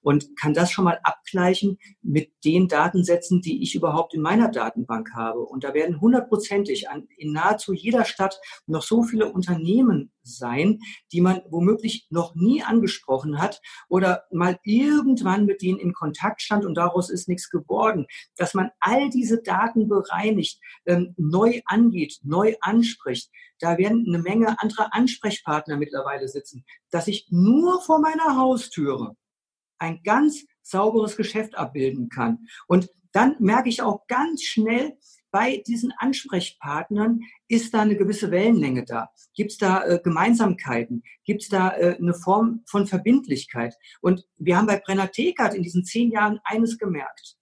[0.00, 5.10] Und kann das schon mal abgleichen mit den Datensätzen, die ich überhaupt in meiner Datenbank
[5.14, 5.40] habe.
[5.40, 10.80] Und da werden hundertprozentig an, in nahezu jeder Stadt noch so viele Unternehmen sein,
[11.12, 16.64] die man womöglich noch nie angesprochen hat oder mal irgendwann mit denen in Kontakt stand
[16.64, 18.06] und daraus ist nichts geworden.
[18.36, 23.30] Dass man all diese Daten bereinigt, ähm, neu angeht, neu anspricht.
[23.58, 29.16] Da werden eine Menge anderer Ansprechpartner mittlerweile sitzen, dass ich nur vor meiner Haustüre
[29.78, 32.46] ein ganz sauberes Geschäft abbilden kann.
[32.66, 34.96] Und dann merke ich auch ganz schnell,
[35.32, 39.10] bei diesen Ansprechpartnern ist da eine gewisse Wellenlänge da?
[39.34, 41.02] Gibt es da äh, Gemeinsamkeiten?
[41.24, 43.74] Gibt es da äh, eine Form von Verbindlichkeit?
[44.00, 47.36] Und wir haben bei Brenner Tekert in diesen zehn Jahren eines gemerkt.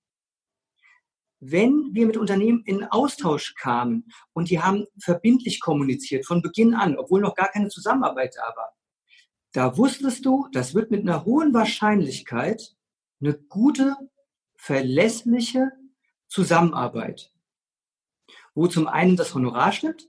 [1.40, 6.96] Wenn wir mit Unternehmen in Austausch kamen und die haben verbindlich kommuniziert von Beginn an,
[6.96, 8.76] obwohl noch gar keine Zusammenarbeit da war,
[9.53, 12.76] da wusstest du, das wird mit einer hohen Wahrscheinlichkeit
[13.20, 13.96] eine gute,
[14.55, 15.72] verlässliche
[16.29, 17.33] Zusammenarbeit
[18.61, 20.07] wo zum einen das Honorar stimmt,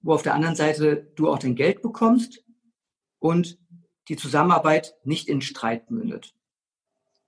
[0.00, 2.44] wo auf der anderen Seite du auch dein Geld bekommst
[3.20, 3.60] und
[4.08, 6.34] die Zusammenarbeit nicht in Streit mündet.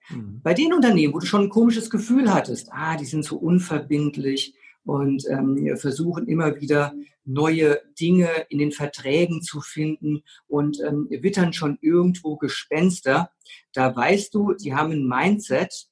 [0.09, 0.41] Mhm.
[0.43, 4.57] Bei den Unternehmen, wo du schon ein komisches Gefühl hattest, ah, die sind so unverbindlich
[4.83, 6.93] und ähm, versuchen immer wieder
[7.25, 13.31] neue Dinge in den Verträgen zu finden und ähm, wittern schon irgendwo Gespenster,
[13.73, 15.87] da weißt du, die haben ein Mindset,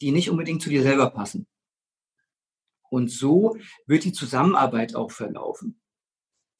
[0.00, 1.46] die nicht unbedingt zu dir selber passen.
[2.92, 5.80] Und so wird die Zusammenarbeit auch verlaufen.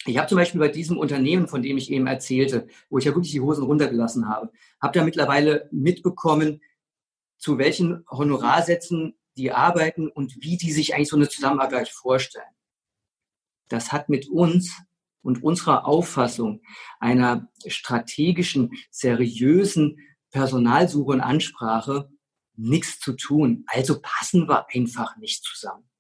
[0.06, 3.10] Ich habe zum Beispiel bei diesem Unternehmen, von dem ich eben erzählte, wo ich ja
[3.10, 6.62] wirklich die Hosen runtergelassen habe, habe da mittlerweile mitbekommen,
[7.36, 12.46] zu welchen Honorarsätzen die arbeiten und wie die sich eigentlich so eine Zusammenarbeit vorstellen.
[13.68, 14.74] Das hat mit uns
[15.20, 16.62] und unserer Auffassung
[16.98, 19.98] einer strategischen, seriösen
[20.30, 22.08] Personalsuche und Ansprache
[22.56, 23.64] nichts zu tun.
[23.66, 25.91] Also passen wir einfach nicht zusammen.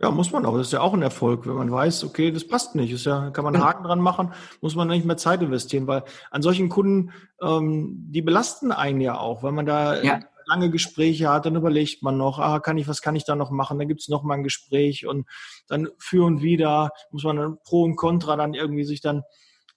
[0.00, 0.56] Ja, muss man auch.
[0.56, 2.92] Das ist ja auch ein Erfolg, wenn man weiß, okay, das passt nicht.
[2.92, 6.04] Ist ja, kann man einen Haken dran machen, muss man nicht mehr Zeit investieren, weil
[6.30, 10.20] an solchen Kunden, ähm, die belasten einen ja auch, weil man da ja.
[10.46, 13.50] lange Gespräche hat, dann überlegt man noch, ah, kann ich, was kann ich da noch
[13.50, 13.78] machen?
[13.78, 15.26] Dann gibt's noch mal ein Gespräch und
[15.68, 19.22] dann für und wieder muss man dann Pro und Contra dann irgendwie sich dann,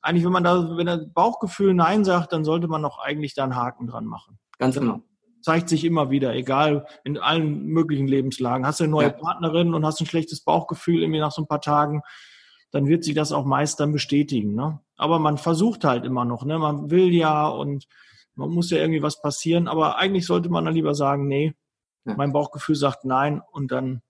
[0.01, 3.43] eigentlich, wenn man da, wenn das Bauchgefühl Nein sagt, dann sollte man noch eigentlich da
[3.43, 4.39] einen Haken dran machen.
[4.58, 5.01] Ganz genau
[5.48, 8.68] zeigt sich immer wieder, egal in allen möglichen Lebenslagen.
[8.68, 9.14] Hast du eine neue ja.
[9.14, 12.02] Partnerin und hast ein schlechtes Bauchgefühl irgendwie nach so ein paar Tagen,
[12.72, 14.56] dann wird sich das auch meist dann bestätigen.
[14.56, 14.82] Ne?
[14.98, 16.60] Aber man versucht halt immer noch, ne?
[16.60, 17.88] Man will ja und
[18.36, 21.56] man muss ja irgendwie was passieren, aber eigentlich sollte man dann lieber sagen, nee,
[22.04, 22.16] ja.
[22.18, 24.02] mein Bauchgefühl sagt nein und dann,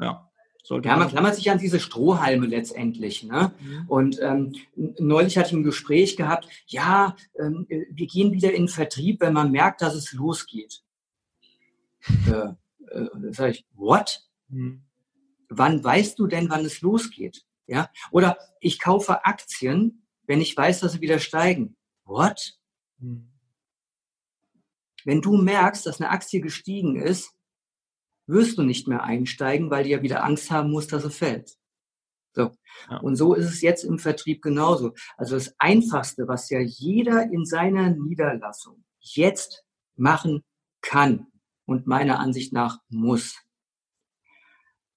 [0.00, 0.30] ja.
[0.66, 3.22] Sollte ja, man klammert sich an diese Strohhalme letztendlich.
[3.22, 3.52] Ne?
[3.60, 3.84] Mhm.
[3.86, 8.68] Und ähm, neulich hatte ich ein Gespräch gehabt, ja, ähm, wir gehen wieder in den
[8.68, 10.82] Vertrieb, wenn man merkt, dass es losgeht.
[12.26, 12.54] äh,
[12.90, 14.22] äh, sag ich, what?
[14.48, 14.80] Mhm.
[15.50, 17.44] Wann weißt du denn, wann es losgeht?
[17.66, 17.90] Ja?
[18.10, 21.76] Oder ich kaufe Aktien, wenn ich weiß, dass sie wieder steigen.
[22.06, 22.54] What?
[23.00, 23.28] Mhm.
[25.04, 27.33] Wenn du merkst, dass eine Aktie gestiegen ist,
[28.26, 31.56] wirst du nicht mehr einsteigen, weil du ja wieder Angst haben musst, dass er fällt.
[32.32, 32.50] So.
[32.90, 32.98] Ja.
[32.98, 34.94] Und so ist es jetzt im Vertrieb genauso.
[35.16, 39.64] Also das Einfachste, was ja jeder in seiner Niederlassung jetzt
[39.96, 40.42] machen
[40.80, 41.26] kann
[41.66, 43.36] und meiner Ansicht nach muss.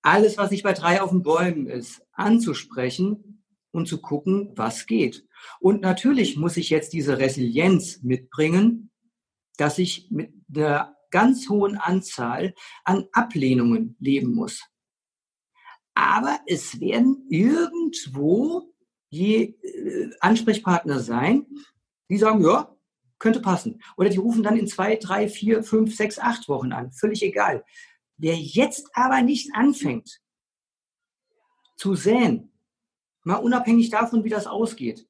[0.02, 5.28] Alles, was nicht bei drei auf den Bäumen ist, anzusprechen und zu gucken, was geht.
[5.60, 8.90] Und natürlich muss ich jetzt diese Resilienz mitbringen,
[9.58, 14.64] dass ich mit der ganz hohen Anzahl an Ablehnungen leben muss.
[15.94, 18.74] Aber es werden irgendwo
[19.10, 21.46] je äh, Ansprechpartner sein,
[22.10, 22.76] die sagen, ja,
[23.20, 23.82] könnte passen.
[23.98, 26.92] Oder die rufen dann in zwei, drei, vier, fünf, sechs, acht Wochen an.
[26.92, 27.66] Völlig egal.
[28.18, 30.22] Wer jetzt aber nicht anfängt
[31.76, 32.52] zu säen,
[33.24, 35.08] mal unabhängig davon, wie das ausgeht,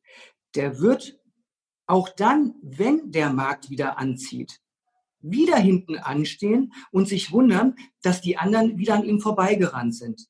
[0.56, 1.20] der wird
[1.86, 4.62] auch dann, wenn der Markt wieder anzieht,
[5.32, 10.28] wieder hinten anstehen und sich wundern, dass die anderen wieder an ihm vorbeigerannt sind.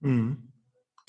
[0.00, 0.50] Mhm.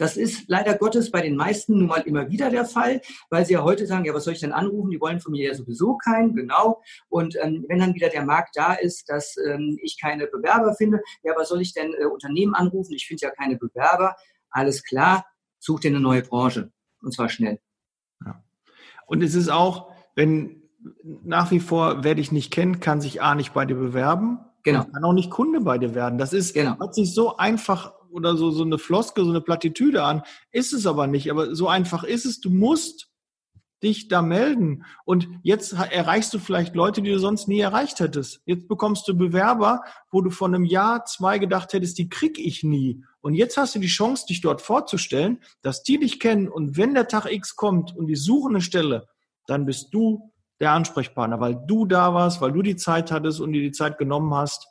[0.01, 3.53] Das ist leider Gottes bei den meisten nun mal immer wieder der Fall, weil sie
[3.53, 4.89] ja heute sagen, ja, was soll ich denn anrufen?
[4.89, 6.81] Die wollen von mir ja sowieso keinen, genau.
[7.07, 11.01] Und ähm, wenn dann wieder der Markt da ist, dass ähm, ich keine Bewerber finde,
[11.21, 12.93] ja, was soll ich denn äh, Unternehmen anrufen?
[12.93, 14.15] Ich finde ja keine Bewerber.
[14.49, 15.23] Alles klar,
[15.59, 16.71] such dir eine neue Branche.
[17.03, 17.59] Und zwar schnell.
[18.25, 18.43] Ja.
[19.05, 20.60] Und es ist auch, wenn
[21.23, 24.39] nach wie vor, wer dich nicht kennt, kann sich A nicht bei dir bewerben.
[24.63, 24.83] Genau.
[24.85, 26.17] Kann auch nicht Kunde bei dir werden.
[26.17, 26.77] Das ist, genau.
[26.79, 30.21] hat sich so einfach oder so, so eine Floske, so eine Plattitüde an.
[30.51, 31.31] Ist es aber nicht.
[31.31, 32.39] Aber so einfach ist es.
[32.39, 33.11] Du musst
[33.83, 34.85] dich da melden.
[35.05, 38.41] Und jetzt erreichst du vielleicht Leute, die du sonst nie erreicht hättest.
[38.45, 42.63] Jetzt bekommst du Bewerber, wo du vor einem Jahr, zwei gedacht hättest, die krieg ich
[42.63, 43.03] nie.
[43.21, 46.47] Und jetzt hast du die Chance, dich dort vorzustellen, dass die dich kennen.
[46.47, 49.07] Und wenn der Tag X kommt und die suchen eine Stelle,
[49.47, 53.51] dann bist du der Ansprechpartner, weil du da warst, weil du die Zeit hattest und
[53.51, 54.67] dir die Zeit genommen hast.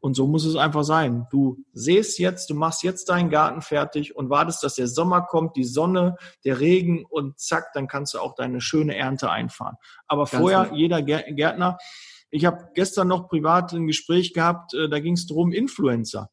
[0.00, 1.26] Und so muss es einfach sein.
[1.30, 5.56] Du sähst jetzt, du machst jetzt deinen Garten fertig und wartest, dass der Sommer kommt,
[5.56, 9.76] die Sonne, der Regen und zack, dann kannst du auch deine schöne Ernte einfahren.
[10.08, 10.78] Aber Ganz vorher, gut.
[10.78, 11.76] jeder Gärtner,
[12.30, 16.30] ich habe gestern noch privat ein Gespräch gehabt, äh, da ging es darum, Influencer.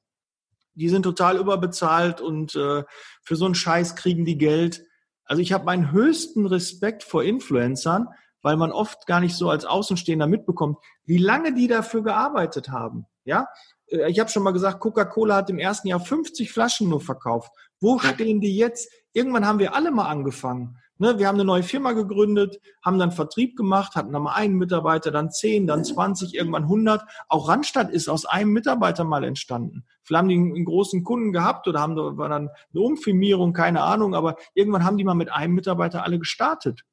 [0.76, 2.84] Die sind total überbezahlt und äh,
[3.24, 4.86] für so einen Scheiß kriegen die Geld.
[5.26, 8.08] Also ich habe meinen höchsten Respekt vor Influencern,
[8.48, 13.06] weil man oft gar nicht so als Außenstehender mitbekommt, wie lange die dafür gearbeitet haben.
[13.26, 13.48] Ja,
[13.88, 17.52] äh, ich habe schon mal gesagt, Coca-Cola hat im ersten Jahr 50 Flaschen nur verkauft.
[17.82, 18.90] Wo stehen die jetzt?
[19.12, 20.78] Irgendwann haben wir alle mal angefangen.
[20.98, 24.56] Ne, wir haben eine neue Firma gegründet, haben dann Vertrieb gemacht, hatten dann mal einen
[24.56, 27.04] Mitarbeiter, dann zehn, dann 20, irgendwann 100.
[27.28, 29.84] Auch Randstadt ist aus einem Mitarbeiter mal entstanden.
[30.04, 34.16] Vielleicht haben die einen großen Kunden gehabt oder haben war dann eine Umfirmierung, keine Ahnung,
[34.16, 36.84] aber irgendwann haben die mal mit einem Mitarbeiter alle gestartet.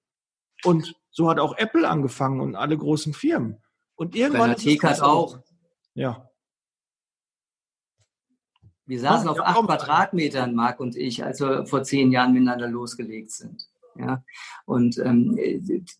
[0.65, 3.63] Und so hat auch Apple angefangen und alle großen Firmen.
[3.95, 4.53] Und irgendwann.
[4.53, 5.39] Ist auch.
[5.95, 6.29] Ja.
[8.85, 13.31] Wir saßen auf acht Quadratmetern, Marc und ich, als wir vor zehn Jahren miteinander losgelegt
[13.31, 13.67] sind.
[13.97, 14.25] Ja,
[14.67, 15.39] und ähm,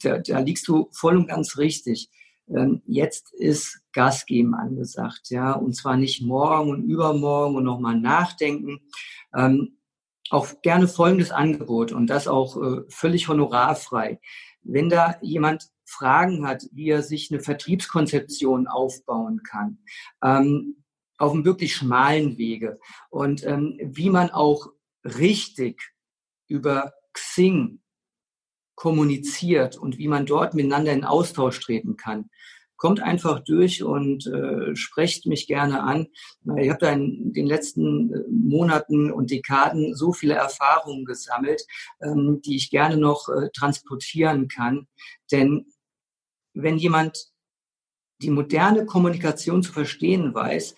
[0.03, 2.11] da, da liegst du voll und ganz richtig.
[2.49, 7.99] Ähm, jetzt ist Gas geben angesagt, ja, und zwar nicht morgen und übermorgen und nochmal
[7.99, 8.81] nachdenken.
[9.33, 9.79] Ähm,
[10.31, 14.21] auch gerne folgendes Angebot und das auch äh, völlig honorarfrei.
[14.65, 19.79] Wenn da jemand Fragen hat, wie er sich eine Vertriebskonzeption aufbauen kann,
[20.23, 20.85] ähm,
[21.19, 24.69] auf einem wirklich schmalen Wege und ähm, wie man auch
[25.05, 25.93] richtig
[26.49, 27.81] über Xing
[28.75, 32.31] kommuniziert und wie man dort miteinander in Austausch treten kann.
[32.77, 36.09] Kommt einfach durch und äh, sprecht mich gerne an.
[36.59, 41.65] Ich habe da in den letzten äh, Monaten und Dekaden so viele Erfahrungen gesammelt,
[42.03, 44.87] ähm, die ich gerne noch äh, transportieren kann.
[45.31, 45.67] Denn
[46.53, 47.33] wenn jemand
[48.23, 50.75] die moderne Kommunikation zu verstehen weiß,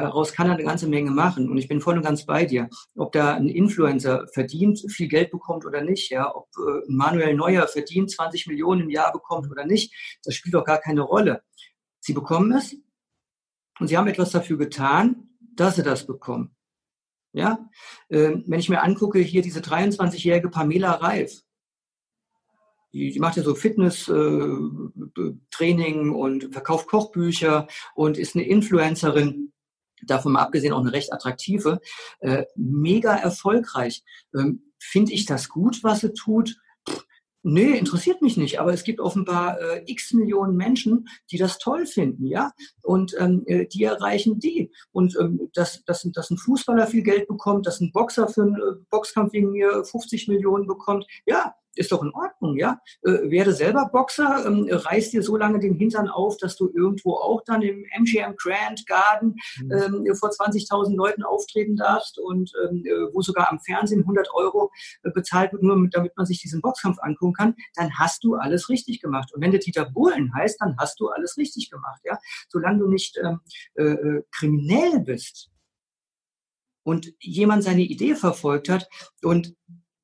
[0.00, 1.50] daraus kann er eine ganze Menge machen.
[1.50, 2.68] Und ich bin voll und ganz bei dir.
[2.96, 7.66] Ob da ein Influencer verdient, viel Geld bekommt oder nicht, ja, ob äh, Manuel Neuer
[7.68, 9.92] verdient 20 Millionen im Jahr bekommt oder nicht,
[10.24, 11.42] das spielt doch gar keine Rolle.
[12.00, 12.76] Sie bekommen es
[13.78, 16.54] und sie haben etwas dafür getan, dass sie das bekommen.
[17.34, 17.70] Ja,
[18.10, 21.42] ähm, wenn ich mir angucke, hier diese 23-jährige Pamela Reif,
[22.92, 29.50] die, die macht ja so Fitness-Training äh, und verkauft Kochbücher und ist eine Influencerin
[30.06, 31.80] davon mal abgesehen auch eine recht attraktive,
[32.20, 34.02] äh, mega erfolgreich.
[34.34, 36.56] Ähm, Finde ich das gut, was sie tut?
[37.44, 41.86] Nee, interessiert mich nicht, aber es gibt offenbar äh, x Millionen Menschen, die das toll
[41.86, 44.70] finden, ja, und ähm, äh, die erreichen die.
[44.92, 48.54] Und ähm, dass, dass, dass ein Fußballer viel Geld bekommt, dass ein Boxer für einen
[48.54, 52.80] äh, Boxkampf wegen mir 50 Millionen bekommt, ja, ist doch in Ordnung, ja.
[53.02, 57.14] Äh, werde selber Boxer, ähm, reiß dir so lange den Hintern auf, dass du irgendwo
[57.14, 59.72] auch dann im MGM Grand Garden mhm.
[60.06, 64.70] ähm, vor 20.000 Leuten auftreten darfst und ähm, äh, wo sogar am Fernsehen 100 Euro
[65.02, 68.34] äh, bezahlt wird, nur mit, damit man sich diesen Boxkampf angucken kann, dann hast du
[68.34, 69.32] alles richtig gemacht.
[69.34, 72.18] Und wenn der Dieter Bohlen heißt, dann hast du alles richtig gemacht, ja.
[72.48, 73.40] Solange du nicht ähm,
[73.74, 75.50] äh, äh, kriminell bist
[76.84, 78.88] und jemand seine Idee verfolgt hat
[79.22, 79.54] und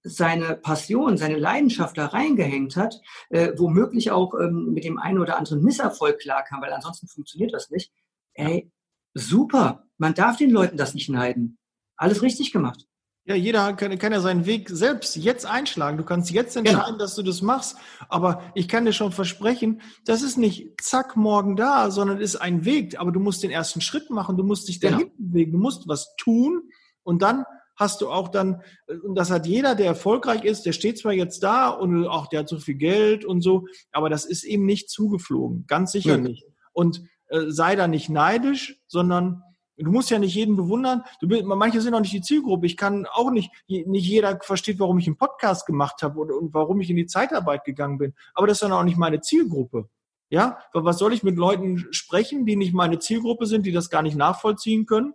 [0.03, 5.37] seine Passion, seine Leidenschaft da reingehängt hat, äh, womöglich auch ähm, mit dem einen oder
[5.37, 7.93] anderen Misserfolg klarkam, weil ansonsten funktioniert das nicht.
[8.35, 8.71] Ey,
[9.15, 9.85] super.
[9.97, 11.59] Man darf den Leuten das nicht neiden.
[11.97, 12.87] Alles richtig gemacht.
[13.29, 15.99] Ja, jeder kann, kann ja seinen Weg selbst jetzt einschlagen.
[15.99, 16.71] Du kannst jetzt genau.
[16.71, 17.05] entscheiden, genau.
[17.05, 17.77] dass du das machst.
[18.09, 22.65] Aber ich kann dir schon versprechen, das ist nicht zack morgen da, sondern ist ein
[22.65, 22.99] Weg.
[22.99, 24.39] Aber du musst den ersten Schritt machen.
[24.39, 25.13] Du musst dich dahin genau.
[25.19, 25.53] bewegen.
[25.53, 26.71] Du musst was tun
[27.03, 27.45] und dann
[27.79, 28.63] hast du auch dann,
[29.05, 32.41] und das hat jeder, der erfolgreich ist, der steht zwar jetzt da und auch der
[32.41, 36.19] hat so viel Geld und so, aber das ist ihm nicht zugeflogen, ganz sicher ja.
[36.19, 36.45] nicht.
[36.73, 39.43] Und äh, sei da nicht neidisch, sondern
[39.81, 41.05] Du musst ja nicht jeden bewundern.
[41.21, 42.67] Du, manche sind auch nicht die Zielgruppe.
[42.67, 46.53] Ich kann auch nicht, nicht jeder versteht, warum ich einen Podcast gemacht habe und, und
[46.53, 48.15] warum ich in die Zeitarbeit gegangen bin.
[48.35, 49.89] Aber das ist dann auch nicht meine Zielgruppe.
[50.31, 54.03] Ja, was soll ich mit Leuten sprechen, die nicht meine Zielgruppe sind, die das gar
[54.03, 55.15] nicht nachvollziehen können?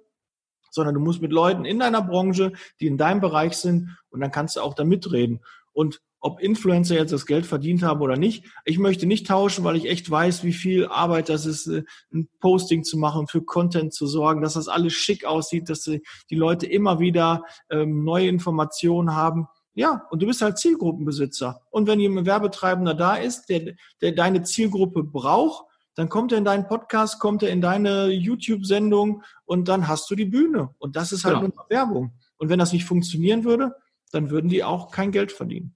[0.74, 4.32] Sondern du musst mit Leuten in deiner Branche, die in deinem Bereich sind, und dann
[4.32, 5.40] kannst du auch da mitreden.
[5.72, 8.46] Und ob Influencer jetzt das Geld verdient haben oder nicht.
[8.64, 12.30] Ich möchte nicht tauschen, weil ich echt weiß, wie viel Arbeit das ist, äh, ein
[12.40, 16.02] Posting zu machen, für Content zu sorgen, dass das alles schick aussieht, dass die
[16.36, 19.48] Leute immer wieder ähm, neue Informationen haben.
[19.76, 21.60] Ja, und du bist halt Zielgruppenbesitzer.
[21.72, 25.66] Und wenn jemand Werbetreibender da ist, der, der deine Zielgruppe braucht,
[25.96, 30.16] dann kommt er in deinen Podcast, kommt er in deine YouTube-Sendung und dann hast du
[30.16, 30.74] die Bühne.
[30.80, 31.54] Und das ist halt genau.
[31.56, 32.14] nur Werbung.
[32.38, 33.76] Und wenn das nicht funktionieren würde,
[34.12, 35.76] dann würden die auch kein Geld verdienen.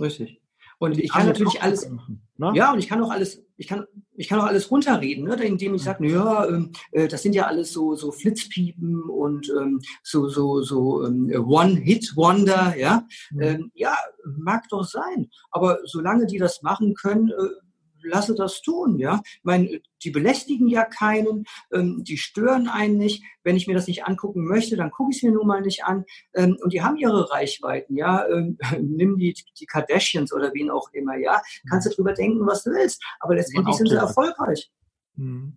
[0.00, 0.40] Richtig.
[0.78, 1.88] Und ich kann natürlich alles,
[2.36, 2.52] ne?
[2.54, 3.86] ja, und ich kann auch alles, ich kann,
[4.16, 7.46] ich kann auch alles runterreden, ne, indem ich sage, ja, ähm, äh, das sind ja
[7.46, 13.06] alles so, so Flitzpiepen und ähm, so, so, so ähm, One-Hit-Wonder, ja.
[13.30, 13.40] Mhm.
[13.40, 15.30] Ähm, ja, mag doch sein.
[15.52, 17.63] Aber solange die das machen können, äh,
[18.04, 19.20] lasse das tun, ja.
[19.24, 23.24] Ich meine, die belästigen ja keinen, ähm, die stören einen nicht.
[23.42, 25.84] Wenn ich mir das nicht angucken möchte, dann gucke ich es mir nun mal nicht
[25.84, 26.04] an.
[26.34, 28.26] Ähm, und die haben ihre Reichweiten, ja.
[28.28, 31.42] Ähm, nimm die, die Kardashians oder wen auch immer, ja.
[31.68, 33.02] Kannst du drüber denken, was du willst.
[33.20, 34.70] Aber letztendlich sind sie erfolgreich.
[35.16, 35.56] Mhm.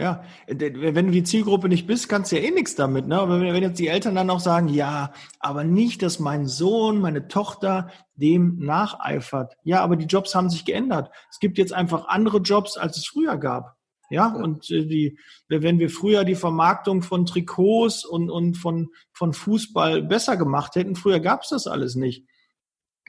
[0.00, 3.06] Ja, wenn du die Zielgruppe nicht bist, kannst du ja eh nichts damit.
[3.06, 3.20] Ne?
[3.20, 7.28] Aber wenn jetzt die Eltern dann auch sagen, ja, aber nicht, dass mein Sohn, meine
[7.28, 9.56] Tochter dem nacheifert.
[9.62, 11.10] Ja, aber die Jobs haben sich geändert.
[11.30, 13.76] Es gibt jetzt einfach andere Jobs, als es früher gab.
[14.08, 19.32] Ja, und äh, die, wenn wir früher die Vermarktung von Trikots und, und von, von
[19.32, 22.26] Fußball besser gemacht hätten, früher gab es das alles nicht.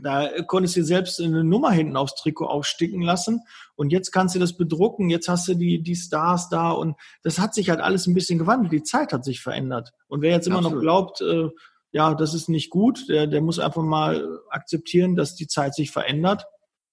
[0.04, 3.42] Da konntest du selbst eine Nummer hinten aufs Trikot aufsticken lassen
[3.76, 7.40] und jetzt kannst du das bedrucken, jetzt hast du die, die Stars da und das
[7.40, 9.92] hat sich halt alles ein bisschen gewandelt, die Zeit hat sich verändert.
[10.08, 10.76] Und wer jetzt immer Absolut.
[10.76, 11.50] noch glaubt, äh,
[11.92, 15.92] ja, das ist nicht gut, der, der muss einfach mal akzeptieren, dass die Zeit sich
[15.92, 16.46] verändert.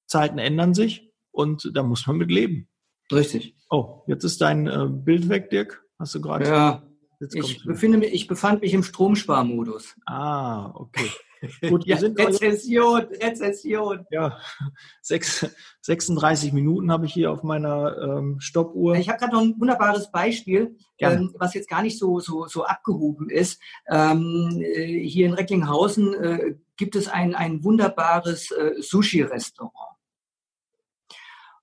[0.07, 2.69] Zeiten ändern sich und da muss man mit leben.
[3.13, 3.55] Richtig.
[3.71, 5.85] Oh, jetzt ist dein äh, Bild weg, Dirk.
[5.99, 6.47] Hast du gerade?
[6.47, 6.83] Ja.
[7.21, 9.97] Ich, befinde mich, ich befand mich im Stromsparmodus.
[10.07, 11.11] Ah, okay.
[11.69, 14.07] Gut, ja, Rezession, Rezession.
[14.11, 14.39] Ja,
[15.03, 15.47] sechs,
[15.83, 18.97] 36 Minuten habe ich hier auf meiner ähm, Stoppuhr.
[18.97, 22.65] Ich habe gerade noch ein wunderbares Beispiel, ähm, was jetzt gar nicht so, so, so
[22.65, 23.61] abgehoben ist.
[23.89, 29.97] Ähm, äh, hier in Recklinghausen äh, gibt es ein, ein wunderbares äh, Sushi-Restaurant.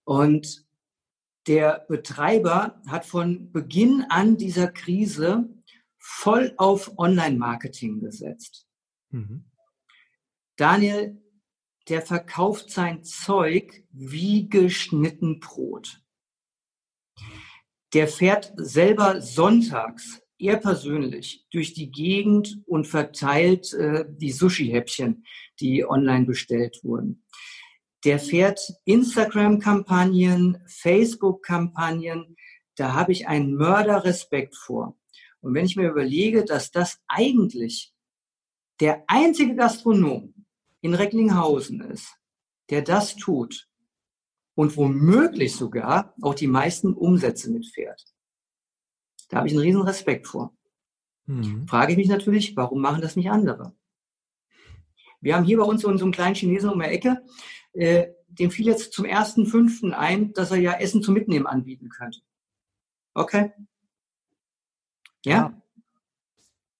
[0.03, 0.65] Und
[1.47, 5.49] der Betreiber hat von Beginn an dieser Krise
[5.99, 8.67] voll auf Online-Marketing gesetzt.
[9.09, 9.45] Mhm.
[10.57, 11.21] Daniel,
[11.89, 16.01] der verkauft sein Zeug wie geschnitten Brot.
[17.93, 25.25] Der fährt selber sonntags, er persönlich, durch die Gegend und verteilt äh, die Sushi-Häppchen,
[25.59, 27.23] die online bestellt wurden.
[28.03, 32.35] Der fährt Instagram-Kampagnen, Facebook-Kampagnen.
[32.75, 34.97] Da habe ich einen Mörderrespekt vor.
[35.39, 37.93] Und wenn ich mir überlege, dass das eigentlich
[38.81, 40.34] der einzige Gastronom
[40.85, 42.15] in Recklinghausen ist,
[42.69, 43.67] der das tut
[44.53, 48.05] und womöglich sogar auch die meisten Umsätze mitfährt.
[49.29, 50.55] Da habe ich einen riesen Respekt vor.
[51.25, 51.67] Mhm.
[51.67, 53.75] Frage ich mich natürlich, warum machen das nicht andere?
[55.21, 57.23] Wir haben hier bei uns so, einen kleinen Chinesen um die Ecke,
[57.73, 61.89] äh, dem fiel jetzt zum ersten Fünften ein, dass er ja Essen zum Mitnehmen anbieten
[61.89, 62.19] könnte.
[63.15, 63.51] Okay.
[65.25, 65.33] Ja.
[65.33, 65.61] ja.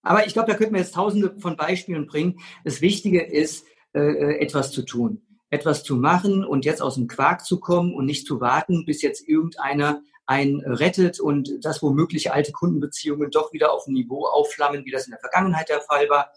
[0.04, 2.40] Aber ich glaube, da könnten wir jetzt tausende von Beispielen bringen.
[2.64, 3.66] Das Wichtige ist,
[3.96, 8.06] äh, etwas zu tun, etwas zu machen und jetzt aus dem Quark zu kommen und
[8.06, 13.72] nicht zu warten, bis jetzt irgendeiner einen rettet und das womöglich alte Kundenbeziehungen doch wieder
[13.72, 16.32] auf ein Niveau aufflammen, wie das in der Vergangenheit der Fall war.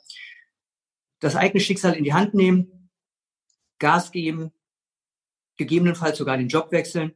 [1.21, 2.91] Das eigene Schicksal in die Hand nehmen,
[3.79, 4.53] Gas geben,
[5.57, 7.15] gegebenenfalls sogar den Job wechseln,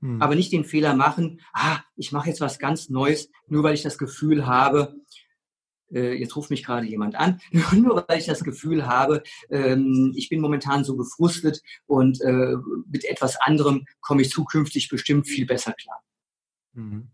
[0.00, 0.20] hm.
[0.20, 3.82] aber nicht den Fehler machen, ah, ich mache jetzt was ganz Neues, nur weil ich
[3.82, 4.94] das Gefühl habe,
[5.92, 7.40] äh, jetzt ruft mich gerade jemand an,
[7.72, 12.56] nur weil ich das Gefühl habe, ähm, ich bin momentan so gefrustet und äh,
[12.90, 16.02] mit etwas anderem komme ich zukünftig bestimmt viel besser klar.
[16.74, 17.10] Mhm.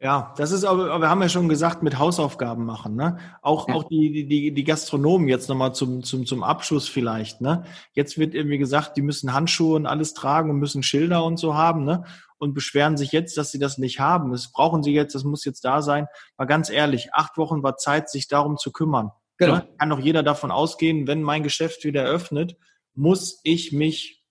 [0.00, 3.18] Ja, das ist aber, wir haben ja schon gesagt, mit Hausaufgaben machen, ne?
[3.42, 3.74] Auch, ja.
[3.74, 7.64] auch die, die, die Gastronomen jetzt nochmal zum, zum, zum Abschluss vielleicht, ne?
[7.92, 11.54] Jetzt wird irgendwie gesagt, die müssen Handschuhe und alles tragen und müssen Schilder und so
[11.54, 12.04] haben, ne?
[12.38, 14.30] Und beschweren sich jetzt, dass sie das nicht haben.
[14.32, 16.06] Das brauchen sie jetzt, das muss jetzt da sein.
[16.36, 19.10] Mal ganz ehrlich, acht Wochen war Zeit, sich darum zu kümmern.
[19.38, 19.56] Genau.
[19.56, 19.68] Ne?
[19.78, 22.56] Kann doch jeder davon ausgehen, wenn mein Geschäft wieder öffnet,
[22.94, 24.24] muss ich mich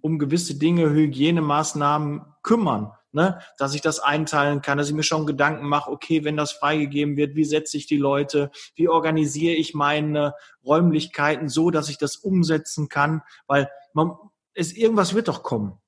[0.00, 5.26] um gewisse Dinge, Hygienemaßnahmen kümmern ne, dass ich das einteilen kann, dass ich mir schon
[5.26, 9.74] Gedanken mache, okay, wenn das freigegeben wird, wie setze ich die Leute, wie organisiere ich
[9.74, 10.34] meine
[10.64, 14.12] Räumlichkeiten so, dass ich das umsetzen kann, weil man,
[14.54, 15.78] es, irgendwas wird doch kommen.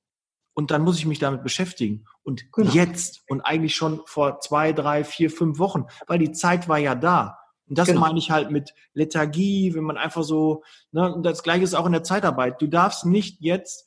[0.53, 2.05] Und dann muss ich mich damit beschäftigen.
[2.23, 2.71] Und genau.
[2.71, 6.95] jetzt und eigentlich schon vor zwei, drei, vier, fünf Wochen, weil die Zeit war ja
[6.95, 7.37] da.
[7.69, 7.99] Und das genau.
[7.99, 11.85] meine ich halt mit Lethargie, wenn man einfach so, ne, und das gleiche ist auch
[11.85, 12.61] in der Zeitarbeit.
[12.61, 13.86] Du darfst nicht jetzt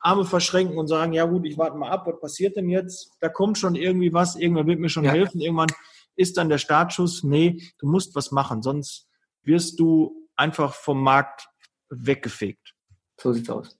[0.00, 3.12] Arme verschränken und sagen, ja gut, ich warte mal ab, was passiert denn jetzt?
[3.20, 5.12] Da kommt schon irgendwie was, irgendwann wird mir schon ja.
[5.12, 5.70] helfen, irgendwann
[6.16, 9.08] ist dann der Startschuss, nee, du musst was machen, sonst
[9.42, 11.48] wirst du einfach vom Markt
[11.90, 12.74] weggefegt.
[13.20, 13.78] So sieht's aus.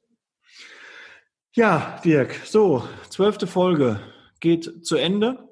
[1.53, 4.01] Ja, Dirk, so, zwölfte Folge
[4.41, 5.49] geht zu Ende.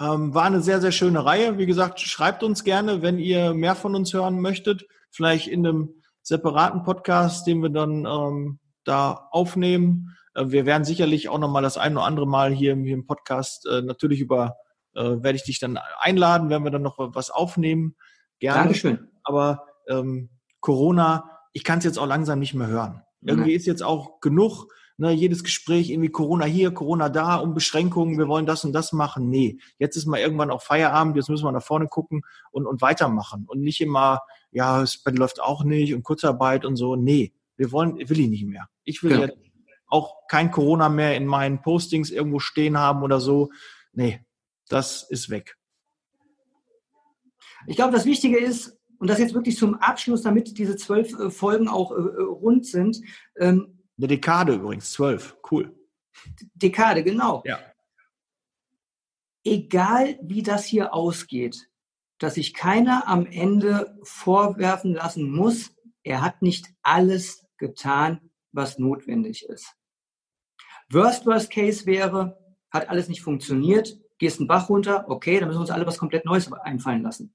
[0.00, 1.58] Ähm, war eine sehr, sehr schöne Reihe.
[1.58, 4.86] Wie gesagt, schreibt uns gerne, wenn ihr mehr von uns hören möchtet.
[5.10, 10.16] Vielleicht in einem separaten Podcast, den wir dann ähm, da aufnehmen.
[10.34, 13.66] Äh, wir werden sicherlich auch nochmal das ein oder andere Mal hier, hier im Podcast
[13.66, 14.56] äh, natürlich über,
[14.94, 17.96] äh, werde ich dich dann einladen, werden wir dann noch was aufnehmen.
[18.38, 18.60] Gerne.
[18.60, 19.08] Dankeschön.
[19.22, 20.30] Aber ähm,
[20.60, 23.02] Corona, ich kann es jetzt auch langsam nicht mehr hören.
[23.22, 23.56] Irgendwie mhm.
[23.56, 24.66] ist jetzt auch genug,
[24.96, 28.92] ne, jedes Gespräch irgendwie Corona hier, Corona da, um Beschränkungen, wir wollen das und das
[28.92, 29.30] machen.
[29.30, 32.82] Nee, jetzt ist mal irgendwann auch Feierabend, jetzt müssen wir nach vorne gucken und, und
[32.82, 33.44] weitermachen.
[33.46, 34.20] Und nicht immer,
[34.50, 36.96] ja, es läuft auch nicht und Kurzarbeit und so.
[36.96, 38.68] Nee, wir wollen, will ich nicht mehr.
[38.84, 39.28] Ich will ja.
[39.86, 43.50] auch kein Corona mehr in meinen Postings irgendwo stehen haben oder so.
[43.92, 44.24] Nee,
[44.68, 45.56] das ist weg.
[47.66, 51.30] Ich glaube, das Wichtige ist, und das jetzt wirklich zum Abschluss, damit diese zwölf äh,
[51.30, 53.00] Folgen auch äh, äh, rund sind.
[53.36, 55.74] Ähm, Eine Dekade übrigens, zwölf, cool.
[56.54, 57.42] Dekade, genau.
[57.44, 57.58] Ja.
[59.44, 61.68] Egal wie das hier ausgeht,
[62.18, 69.44] dass sich keiner am Ende vorwerfen lassen muss, er hat nicht alles getan, was notwendig
[69.48, 69.74] ist.
[70.90, 72.38] Worst, worst case wäre,
[72.70, 75.98] hat alles nicht funktioniert, gehst einen Bach runter, okay, dann müssen wir uns alle was
[75.98, 77.34] komplett Neues einfallen lassen.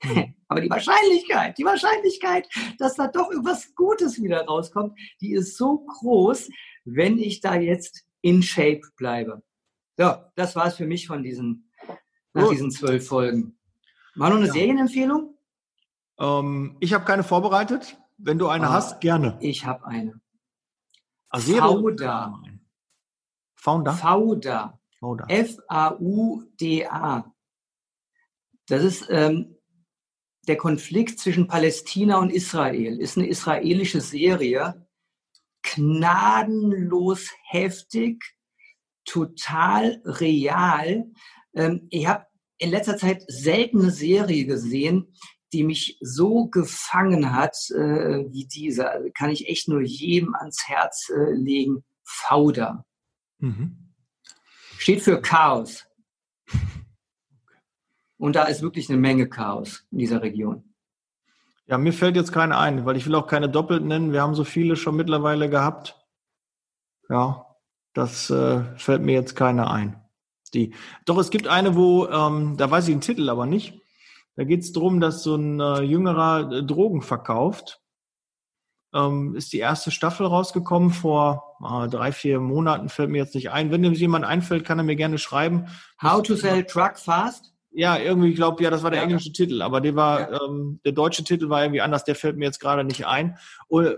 [0.00, 0.34] Hm.
[0.48, 5.78] Aber die Wahrscheinlichkeit, die Wahrscheinlichkeit, dass da doch irgendwas Gutes wieder rauskommt, die ist so
[5.78, 6.48] groß,
[6.84, 9.42] wenn ich da jetzt in Shape bleibe.
[9.98, 11.70] So, das war es für mich von diesen,
[12.32, 12.52] nach Gut.
[12.52, 13.58] diesen zwölf Folgen.
[14.14, 14.52] War noch eine ja.
[14.52, 15.36] Serienempfehlung?
[16.18, 17.98] Ähm, ich habe keine vorbereitet.
[18.24, 19.36] Wenn du eine ah, hast, gerne.
[19.40, 20.20] Ich habe eine.
[21.28, 22.40] Also Fauda.
[23.56, 23.92] Founder?
[23.94, 24.78] Fauda.
[25.00, 25.24] Fauda.
[25.28, 27.24] F-A-U-D-A.
[28.66, 29.56] Das ist ähm,
[30.46, 33.00] der Konflikt zwischen Palästina und Israel.
[33.00, 34.86] Ist eine israelische Serie.
[35.62, 38.36] Gnadenlos heftig,
[39.04, 41.10] total real.
[41.54, 42.26] Ähm, ich habe
[42.58, 45.12] in letzter Zeit selten eine Serie gesehen,
[45.52, 48.90] die mich so gefangen hat äh, wie diese.
[48.90, 51.84] Also kann ich echt nur jedem ans Herz äh, legen.
[52.04, 52.84] Fauda.
[53.38, 53.92] Mhm.
[54.78, 55.86] Steht für Chaos.
[58.16, 60.72] Und da ist wirklich eine Menge Chaos in dieser Region.
[61.66, 64.12] Ja, mir fällt jetzt keine ein, weil ich will auch keine doppelt nennen.
[64.12, 65.98] Wir haben so viele schon mittlerweile gehabt.
[67.08, 67.46] Ja,
[67.94, 69.98] das äh, fällt mir jetzt keine ein.
[70.54, 70.74] Die.
[71.06, 73.81] Doch es gibt eine, wo, ähm, da weiß ich den Titel aber nicht.
[74.36, 77.80] Da geht es darum, dass so ein äh, jüngerer äh, Drogen verkauft.
[78.94, 83.50] Ähm, ist die erste Staffel rausgekommen vor äh, drei, vier Monaten, fällt mir jetzt nicht
[83.50, 83.70] ein.
[83.70, 85.66] Wenn dem jemand einfällt, kann er mir gerne schreiben.
[86.02, 87.52] How to sell truck fast?
[87.70, 89.04] Ja, irgendwie, ich glaube, ja, das war der ja.
[89.04, 90.40] englische Titel, aber der war, ja.
[90.42, 93.38] ähm, der deutsche Titel war irgendwie anders, der fällt mir jetzt gerade nicht ein.
[93.66, 93.96] Und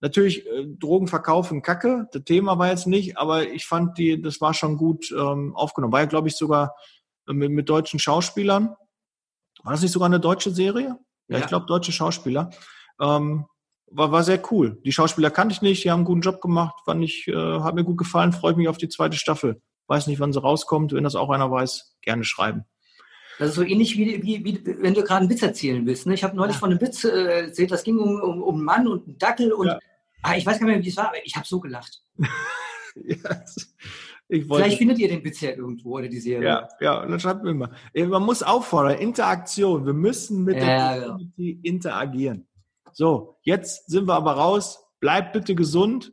[0.00, 4.40] natürlich, äh, Drogen verkaufen Kacke, das Thema war jetzt nicht, aber ich fand die, das
[4.40, 5.92] war schon gut ähm, aufgenommen.
[5.92, 6.76] War ja, glaube ich, sogar
[7.28, 8.76] äh, mit, mit deutschen Schauspielern.
[9.66, 10.96] War das nicht sogar eine deutsche Serie?
[11.26, 11.38] Ja, ja.
[11.38, 12.50] ich glaube, deutsche Schauspieler.
[13.00, 13.46] Ähm,
[13.90, 14.80] war, war sehr cool.
[14.84, 17.74] Die Schauspieler kannte ich nicht, die haben einen guten Job gemacht, fand ich, äh, hat
[17.74, 19.60] mir gut gefallen, freue mich auf die zweite Staffel.
[19.88, 20.92] Weiß nicht, wann sie rauskommt.
[20.92, 22.64] Wenn das auch einer weiß, gerne schreiben.
[23.40, 26.06] Das ist so ähnlich wie, wie, wie wenn du gerade einen Witz erzählen willst.
[26.06, 26.14] Ne?
[26.14, 26.60] Ich habe neulich ja.
[26.60, 29.52] von einem Witz äh, erzählt, das ging um, um, um einen Mann und einen Dackel
[29.52, 29.80] und ja.
[30.22, 32.02] ah, ich weiß gar nicht mehr, wie es war, aber ich habe so gelacht.
[32.94, 33.74] yes.
[34.28, 36.46] Vielleicht findet ihr den ja irgendwo oder die Serie.
[36.48, 37.70] Ja, ja, und dann schreibt mir immer.
[37.94, 39.86] Man muss auffordern, Interaktion.
[39.86, 41.70] Wir müssen mit der ja, Community ja.
[41.70, 42.48] interagieren.
[42.92, 44.84] So, jetzt sind wir aber raus.
[45.00, 46.12] Bleibt bitte gesund.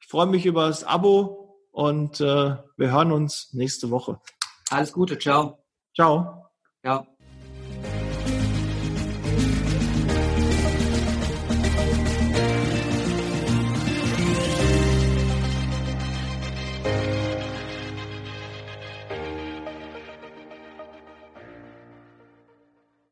[0.00, 2.24] Ich freue mich über das Abo und äh,
[2.76, 4.20] wir hören uns nächste Woche.
[4.70, 5.58] Alles Gute, ciao.
[5.94, 6.46] Ciao.
[6.82, 7.06] Ciao.